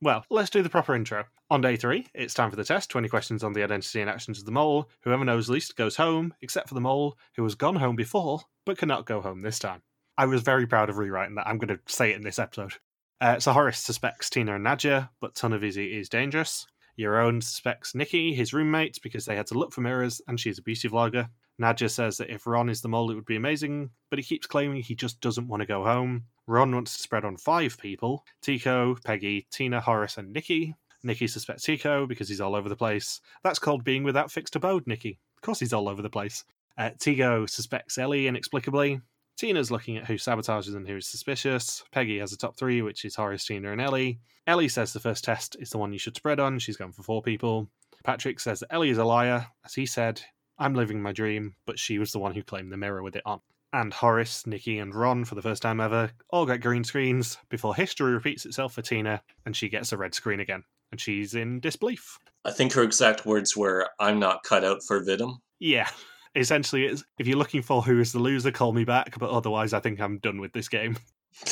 [0.02, 1.24] Well, let's do the proper intro.
[1.50, 4.38] On day three, it's time for the test 20 questions on the identity and actions
[4.38, 4.90] of the mole.
[5.02, 8.76] Whoever knows least goes home, except for the mole, who has gone home before, but
[8.76, 9.82] cannot go home this time.
[10.18, 11.46] I was very proud of rewriting that.
[11.46, 12.74] I'm going to say it in this episode.
[13.20, 16.66] Uh, so Horace suspects Tina and Nadja, but Tonavizi is dangerous.
[16.98, 20.62] Yaron suspects Nikkie, his roommate, because they had to look for mirrors and she's a
[20.62, 21.28] beauty vlogger.
[21.60, 24.46] Nadja says that if Ron is the mole, it would be amazing, but he keeps
[24.46, 26.24] claiming he just doesn't want to go home.
[26.46, 30.74] Ron wants to spread on five people Tygo, Peggy, Tina, Horace, and Nikkie.
[31.04, 33.20] Nikkie suspects Tygo because he's all over the place.
[33.42, 35.18] That's called being without fixed abode, Nikkie.
[35.36, 36.44] Of course he's all over the place.
[36.76, 39.00] Uh, Tygo suspects Ellie inexplicably.
[39.36, 41.84] Tina's looking at who sabotages and who is suspicious.
[41.92, 44.18] Peggy has a top three, which is Horace, Tina, and Ellie.
[44.46, 46.58] Ellie says the first test is the one you should spread on.
[46.58, 47.68] She's going for four people.
[48.02, 49.46] Patrick says that Ellie is a liar.
[49.64, 50.22] As he said,
[50.58, 53.22] I'm living my dream, but she was the one who claimed the mirror with it
[53.26, 53.40] on.
[53.72, 57.74] and Horace, Nikkie, and Ron, for the first time ever, all get green screens before
[57.74, 60.62] history repeats itself for Tina and she gets a red screen again.
[60.92, 62.18] And she's in disbelief.
[62.44, 65.38] I think her exact words were, I'm not cut out for Vidum.
[65.58, 65.88] Yeah.
[66.34, 69.72] Essentially, it's, if you're looking for who is the loser, call me back, but otherwise,
[69.72, 70.96] I think I'm done with this game.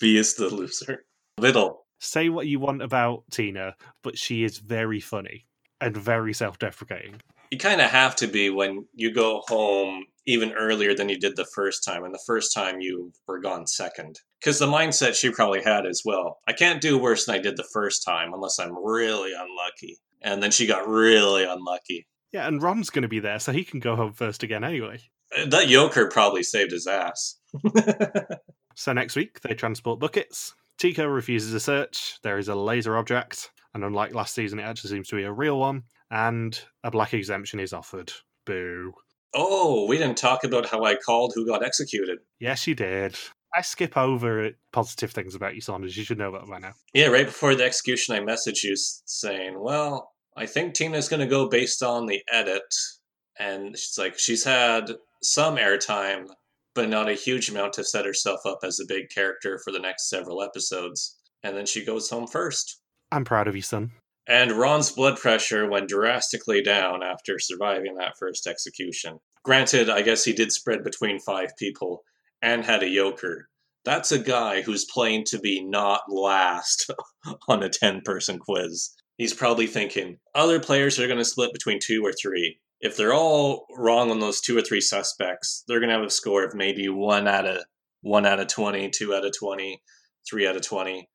[0.00, 1.04] v is the loser.
[1.38, 1.86] Little.
[2.00, 5.46] Say what you want about Tina, but she is very funny
[5.84, 7.20] and very self deprecating.
[7.50, 11.36] You kind of have to be when you go home even earlier than you did
[11.36, 14.20] the first time, and the first time you were gone second.
[14.40, 16.38] Because the mindset she probably had as well.
[16.48, 19.98] I can't do worse than I did the first time unless I'm really unlucky.
[20.22, 22.06] And then she got really unlucky.
[22.32, 24.98] Yeah, and Ron's going to be there, so he can go home first again anyway.
[25.36, 27.36] Uh, that Yoker probably saved his ass.
[28.74, 30.54] so next week, they transport buckets.
[30.78, 32.18] Tygo refuses a search.
[32.22, 35.32] There is a laser object, and unlike last season, it actually seems to be a
[35.32, 35.82] real one.
[36.10, 38.12] And a black exemption is offered.
[38.46, 38.92] Boo.
[39.34, 42.18] Oh, we didn't talk about how I called who got executed.
[42.38, 43.16] Yes, you did.
[43.56, 45.96] I skip over positive things about you, Saunders.
[45.96, 46.72] You should know that by now.
[46.92, 51.26] Yeah, right before the execution, I messaged you saying, well, I think Tina's going to
[51.26, 52.62] go based on the edit.
[53.38, 56.26] And she's like, she's had some airtime,
[56.74, 59.80] but not a huge amount to set herself up as a big character for the
[59.80, 61.16] next several episodes.
[61.42, 62.80] And then she goes home first.
[63.14, 63.92] I'm proud of you, son.
[64.26, 69.20] And Ron's blood pressure went drastically down after surviving that first execution.
[69.44, 72.02] Granted, I guess he did spread between five people
[72.42, 73.42] and had a yoker.
[73.84, 76.90] That's a guy who's playing to be not last
[77.48, 78.90] on a 10 person quiz.
[79.16, 82.58] He's probably thinking other players are going to split between two or three.
[82.80, 86.10] If they're all wrong on those two or three suspects, they're going to have a
[86.10, 87.62] score of maybe one out of
[88.00, 89.80] one out of 20, two out of 20,
[90.28, 91.08] three out of 20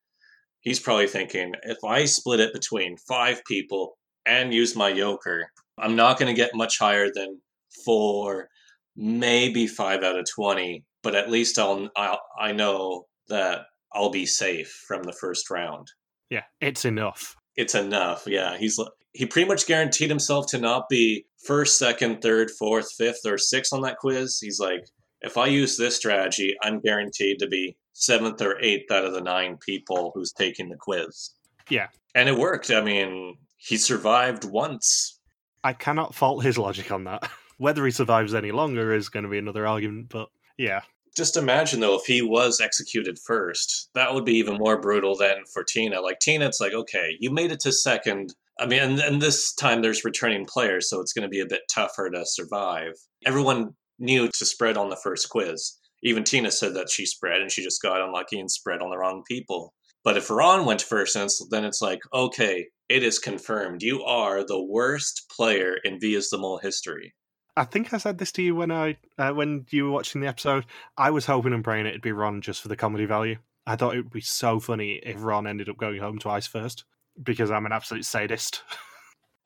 [0.62, 5.44] he's probably thinking if I split it between five people and use my yoker,
[5.78, 7.42] I'm not going to get much higher than
[7.86, 8.50] four,
[8.96, 13.62] maybe five out of 20, but at least I'll, I'll I know that
[13.94, 15.88] I'll be safe from the first round.
[16.30, 17.36] Yeah, it's enough.
[17.56, 18.24] It's enough.
[18.28, 18.80] Yeah, he's
[19.14, 23.74] he pretty much guaranteed himself to not be first, second, third, fourth, fifth, or sixth
[23.74, 24.38] on that quiz.
[24.40, 24.86] He's like,
[25.22, 29.22] if I use this strategy, I'm guaranteed to be seventh or eighth out of the
[29.22, 31.32] nine people who's taking the quiz.
[31.70, 31.88] Yeah.
[32.16, 32.72] And it worked.
[32.72, 35.20] I mean, he survived once.
[35.64, 37.30] I cannot fault his logic on that.
[37.58, 40.82] Whether he survives any longer is going to be another argument, but yeah.
[41.18, 45.44] Just imagine though, if he was executed first, that would be even more brutal than
[45.54, 46.00] for Tina.
[46.00, 48.34] Like Tina, it's like, okay, you made it to second.
[48.60, 51.46] I mean, and, and this time there's returning players, so it's going to be a
[51.46, 52.94] bit tougher to survive.
[53.26, 57.52] Everyone knew to spread on the first quiz even Tina said that she spread and
[57.52, 59.74] she just got unlucky and spread on the wrong people.
[60.04, 61.18] But if Ron went first,
[61.50, 63.84] then it's like, okay, it is confirmed.
[63.84, 67.14] You are the worst player in Wie is de Mol history.
[67.58, 70.28] I think I said this to you when I uh, when you were watching the
[70.28, 70.66] episode.
[70.98, 73.38] I was hoping and praying it'd be Ron just for the comedy value.
[73.68, 76.86] I thought it would be so funny if Ron ended up going home twice first
[77.22, 78.64] because I'm an absolute sadist.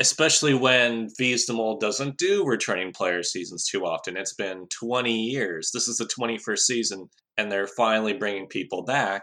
[0.03, 1.07] especially when
[1.49, 4.17] Mole doesn't do returning player seasons too often.
[4.17, 5.71] It's been 20 years.
[5.73, 9.21] This is the 21st season, and they're finally bringing people back.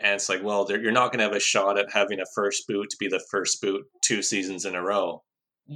[0.00, 2.62] And it's like, well, you're not going to have a shot at having a first
[2.68, 5.24] boot to be the first boot two seasons in a row.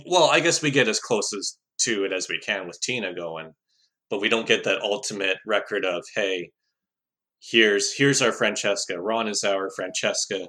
[0.07, 3.13] Well, I guess we get as close as to it as we can with Tina
[3.13, 3.55] going,
[4.09, 6.53] but we don't get that ultimate record of, hey,
[7.41, 9.01] here's here's our Francesca.
[9.01, 10.49] Ron is our Francesca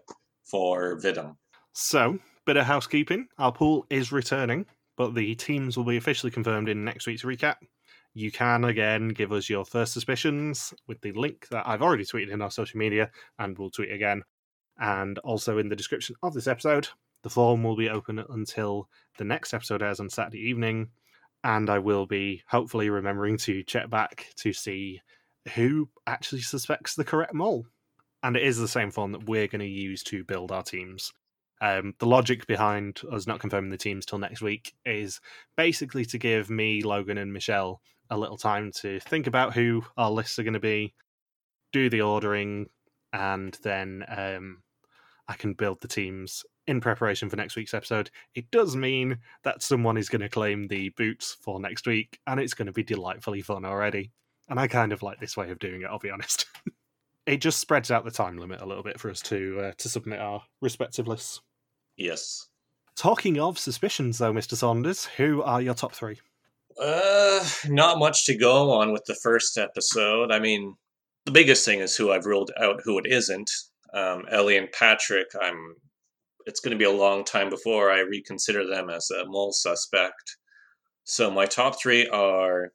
[0.50, 1.38] for Vidum.
[1.74, 2.20] So
[2.50, 3.28] bit of housekeeping.
[3.38, 4.66] Our pool is returning,
[4.98, 7.58] but the teams will be officially confirmed in next week's recap.
[8.16, 12.32] You can again give us your first suspicions with the link that I've already tweeted
[12.32, 14.24] in our social media and will tweet again.
[14.80, 16.88] And also in the description of this episode,
[17.22, 18.90] the form will be open until
[19.20, 20.90] the next episode airs on Saturday evening.
[21.44, 25.02] And I will be hopefully remembering to check back to see
[25.54, 27.68] who actually suspects the correct mole.
[28.24, 31.14] And it is the same form that we're going to use to build our teams.
[31.62, 35.20] Um, the logic behind us not confirming the teams till next week is
[35.58, 40.10] basically to give me, Logan, and Michelle a little time to think about who our
[40.10, 40.94] lists are going to be,
[41.72, 42.68] do the ordering,
[43.14, 44.64] and then um,
[45.28, 48.10] I can build the teams in preparation for next week's episode.
[48.36, 52.40] It does mean that someone is going to claim the boots for next week, and
[52.40, 54.12] it's going to be delightfully fun already.
[54.50, 56.46] And I kind of like this way of doing it, I'll be honest.
[57.26, 59.90] it just spreads out the time limit a little bit for us to uh, to
[59.90, 61.42] submit our respective lists.
[62.00, 62.48] Yes.
[62.96, 64.56] Talking of suspicions, though, Mr.
[64.56, 66.20] Saunders, who are your top three?
[66.82, 70.32] Uh, not much to go on with the first episode.
[70.32, 70.76] I mean,
[71.26, 73.52] the biggest thing is who I've ruled out who it isn't.
[73.94, 75.76] Um, Ellie and Patrick, I'm.
[76.46, 80.38] It's going to be a long time before I reconsider them as a mole suspect.
[81.04, 82.72] So my top three are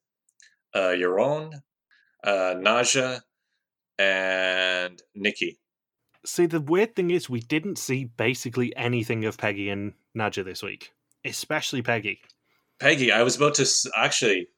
[0.75, 1.55] uh, Yaron,
[2.23, 3.21] uh, Nadja,
[3.99, 5.57] and Nikkie.
[6.25, 10.63] See, the weird thing is, we didn't see basically anything of Peggy and Nadja this
[10.63, 10.93] week,
[11.25, 12.21] especially Peggy.
[12.81, 14.49] Peggy, I was about to s- actually.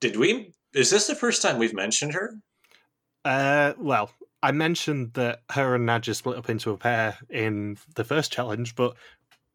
[0.00, 0.52] Did we?
[0.74, 2.34] Is this the first time we've mentioned her?
[3.24, 4.10] Uh, well,
[4.42, 8.74] I mentioned that her and Nadja split up into a pair in the first challenge,
[8.74, 8.96] but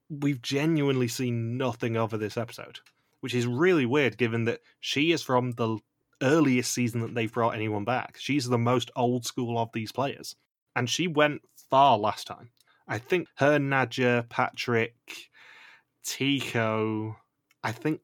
[0.10, 2.80] we've genuinely seen nothing of her this episode,
[3.20, 5.78] which is really weird given that she is from the
[6.22, 8.18] earliest season that they've brought anyone back.
[8.18, 10.36] She's the most old school of these players,
[10.76, 12.52] and she went far last time.
[12.88, 14.96] I think her, Nadja, Patrick,
[16.04, 17.16] Tygo,
[17.64, 18.02] I think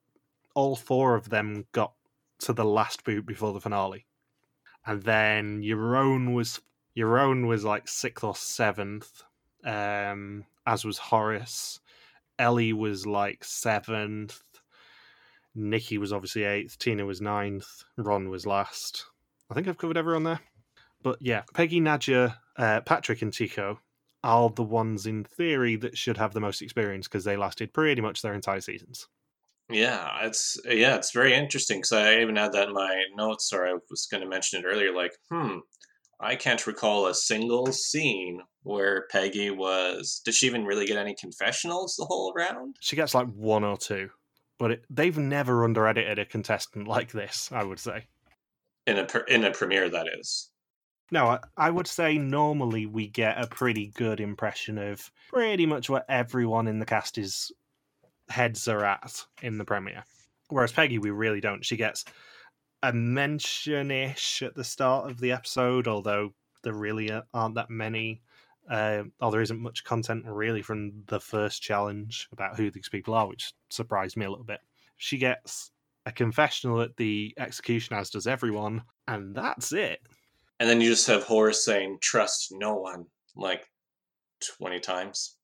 [0.54, 1.94] all four of them got
[2.40, 4.06] to the last boot before the finale
[4.86, 6.62] and then your own was
[6.94, 9.24] your own was like sixth or seventh,
[9.66, 11.80] um, as was Horace.
[12.40, 14.42] Ellie was like seventh.
[15.58, 16.78] Nikkie was obviously eighth.
[16.78, 17.84] Tina was ninth.
[17.98, 19.06] Ron was last.
[19.50, 20.40] I think I've covered everyone there.
[21.06, 23.78] But yeah, Peggy, Nadja, uh, Patrick, and Tygo
[24.24, 28.02] are the ones in theory that should have the most experience because they lasted pretty
[28.02, 29.08] much their entire seasons.
[29.70, 33.68] Yeah, it's yeah, it's very interesting because I even had that in my notes, or
[33.68, 34.92] I was going to mention it earlier.
[34.92, 35.60] Like, hmm,
[36.20, 40.24] I can't recall a single scene where Peggy was.
[40.26, 42.78] Did she even really get any confessionals the whole round?
[42.80, 44.10] She gets like one or two,
[44.58, 47.52] but it, they've never under edited a contestant like this.
[47.52, 48.08] I would say.
[48.88, 50.50] In a in a premiere, that is.
[51.12, 56.06] No, I, would say normally we get a pretty good impression of pretty much what
[56.10, 57.52] everyone in the cast is
[58.28, 60.04] heads are at in the premiere.
[60.50, 61.64] Whereas Peggy, we really don't.
[61.64, 62.06] She gets
[62.82, 66.34] a mention ish at the start of the episode, although
[66.64, 68.22] there really aren't that many.
[68.70, 73.14] Uh, or there isn't much content really from the first challenge about who these people
[73.14, 74.60] are, which surprised me a little bit.
[74.98, 75.70] She gets
[76.08, 80.02] a confessional at the execution, as does everyone, and that's it.
[80.60, 83.66] And then you just have Horace saying, "Trust no one," like
[84.58, 85.36] twenty times.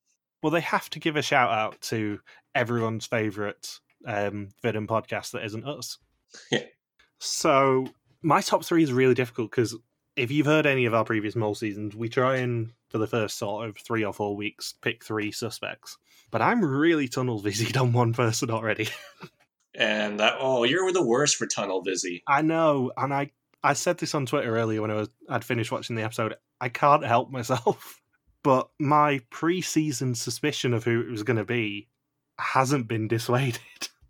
[0.41, 2.19] Well, they have to give a shout out to
[2.55, 5.97] everyone's favorite um, podcast that isn't us.
[6.49, 6.63] Yeah.
[7.19, 7.87] So
[8.21, 9.75] my top three is really difficult because
[10.15, 13.37] if you've heard any of our previous mole seasons, we try and for the first
[13.37, 15.97] sort of three or four weeks pick three suspects.
[16.31, 18.87] But I'm really tunnel visied on one person already.
[19.73, 22.23] And that oh, you're the worst for tunnel visi.
[22.27, 23.31] I know, and I
[23.63, 26.35] I said this on Twitter earlier when I was I'd finished watching the episode.
[26.59, 27.97] I can't help myself.
[28.43, 31.89] But my pre-season suspicion of who it was going to be
[32.39, 33.59] hasn't been dissuaded,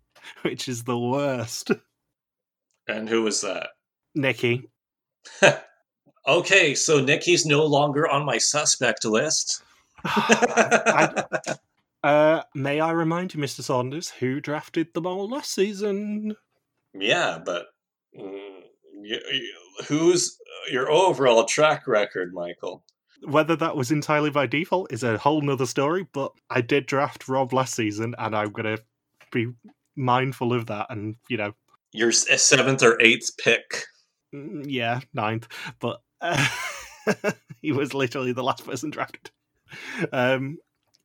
[0.40, 1.70] which is the worst.
[2.88, 3.66] And who was that?
[4.16, 4.62] Nikkie,
[6.26, 9.62] okay, so Nikkie's no longer on my suspect list.
[10.04, 11.24] I-
[12.02, 13.60] uh, may I remind you, Mr.
[13.62, 16.36] Saunders, who drafted the mole last season?
[16.94, 17.66] yeah, but
[19.02, 20.38] y- y- who's
[20.70, 22.84] your overall track record, Michael?
[23.24, 27.28] Whether that was entirely by default is a whole nother story, but I did draft
[27.28, 28.82] Rob last season, and I'm going to
[29.30, 29.48] be
[29.96, 30.86] mindful of that.
[30.90, 31.52] And, you know,
[31.92, 33.84] Your seventh or eighth pick.
[34.34, 35.46] mm, yeah, ninth,
[35.78, 36.48] but uh,
[37.62, 39.30] he was literally the last person drafted.
[40.12, 40.58] Um,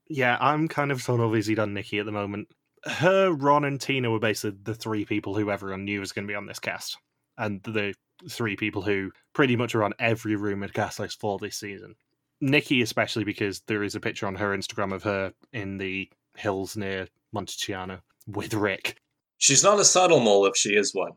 [0.10, 2.48] yeah, I'm kind of tunnel visied on Nikkie at the moment.
[2.86, 6.32] Her, Ron, and Tina were basically the three people who everyone knew was going to
[6.32, 6.98] be on this cast,
[7.38, 7.94] and the
[8.30, 11.96] three people who pretty much are on every rumored cast list for this season.
[12.44, 16.78] Nikkie, especially because there is a picture on her Instagram of her in the hills
[16.78, 18.98] near Monticchiello with Rik.
[19.38, 21.14] She's not a subtle mole if she is one.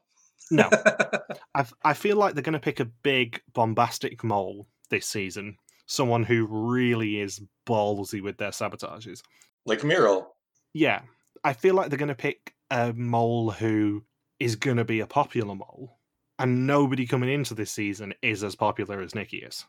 [0.50, 0.68] No,
[1.54, 5.56] I I feel like they're going to pick a big bombastic mole this season,
[5.86, 9.22] someone who really is ballsy with their sabotages.
[9.64, 10.34] like Muriel.
[10.72, 11.02] Yeah,
[11.44, 14.04] I feel like they're going to pick a mole who
[14.38, 15.98] is going to be a popular mole,
[16.40, 19.66] and nobody coming into this season is as popular as Nikkie is.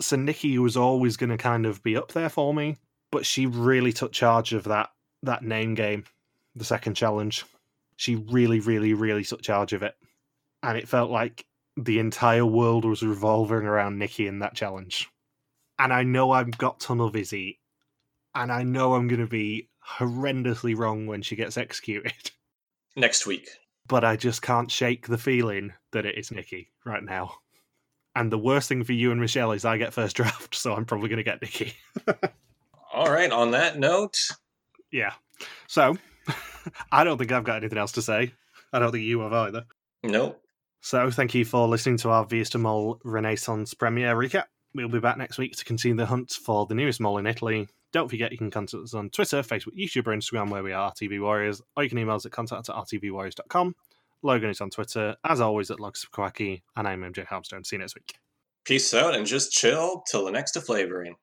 [0.00, 2.76] So Nikkie was always going to kind of be up there for me,
[3.10, 4.90] but she really took charge of that
[5.24, 6.04] that name game,
[6.54, 7.44] the second challenge.
[7.96, 9.94] She really, really, really took charge of it,
[10.62, 11.46] and it felt like
[11.76, 15.08] the entire world was revolving around Nikkie in that challenge.
[15.80, 17.58] And I know I've got tunnel visi,
[18.36, 22.30] and I know I'm going to be horrendously wrong when she gets executed.
[22.96, 23.48] Next week.
[23.86, 27.36] But I just can't shake the feeling that it is Nikkie right now.
[28.16, 30.84] And the worst thing for you and Michelle is I get first draft, so I'm
[30.84, 31.74] probably going to get Nikkie.
[32.94, 34.16] All right, on that note,
[34.92, 35.12] yeah.
[35.66, 35.96] So,
[36.92, 38.32] I don't think I've got anything else to say.
[38.72, 39.64] I don't think you have either.
[40.04, 40.40] nope.
[40.80, 44.44] So, thank you for listening to our Wie is de Mol Renaissance premiere recap.
[44.74, 47.68] We'll be back next week to continue the hunt for the newest mole in Italy.
[47.94, 50.90] Don't forget you can contact us on Twitter, Facebook, YouTube, or Instagram where we are
[50.90, 53.76] RTV Warriors, or you can email us at contact at rtvwarriors.com.
[54.24, 57.64] Logan is on Twitter, as always, at Logs of Quacky, and I'm MJ Harmstone.
[57.64, 58.14] See you next week.
[58.64, 61.14] Peace out and just chill till the next flavoring.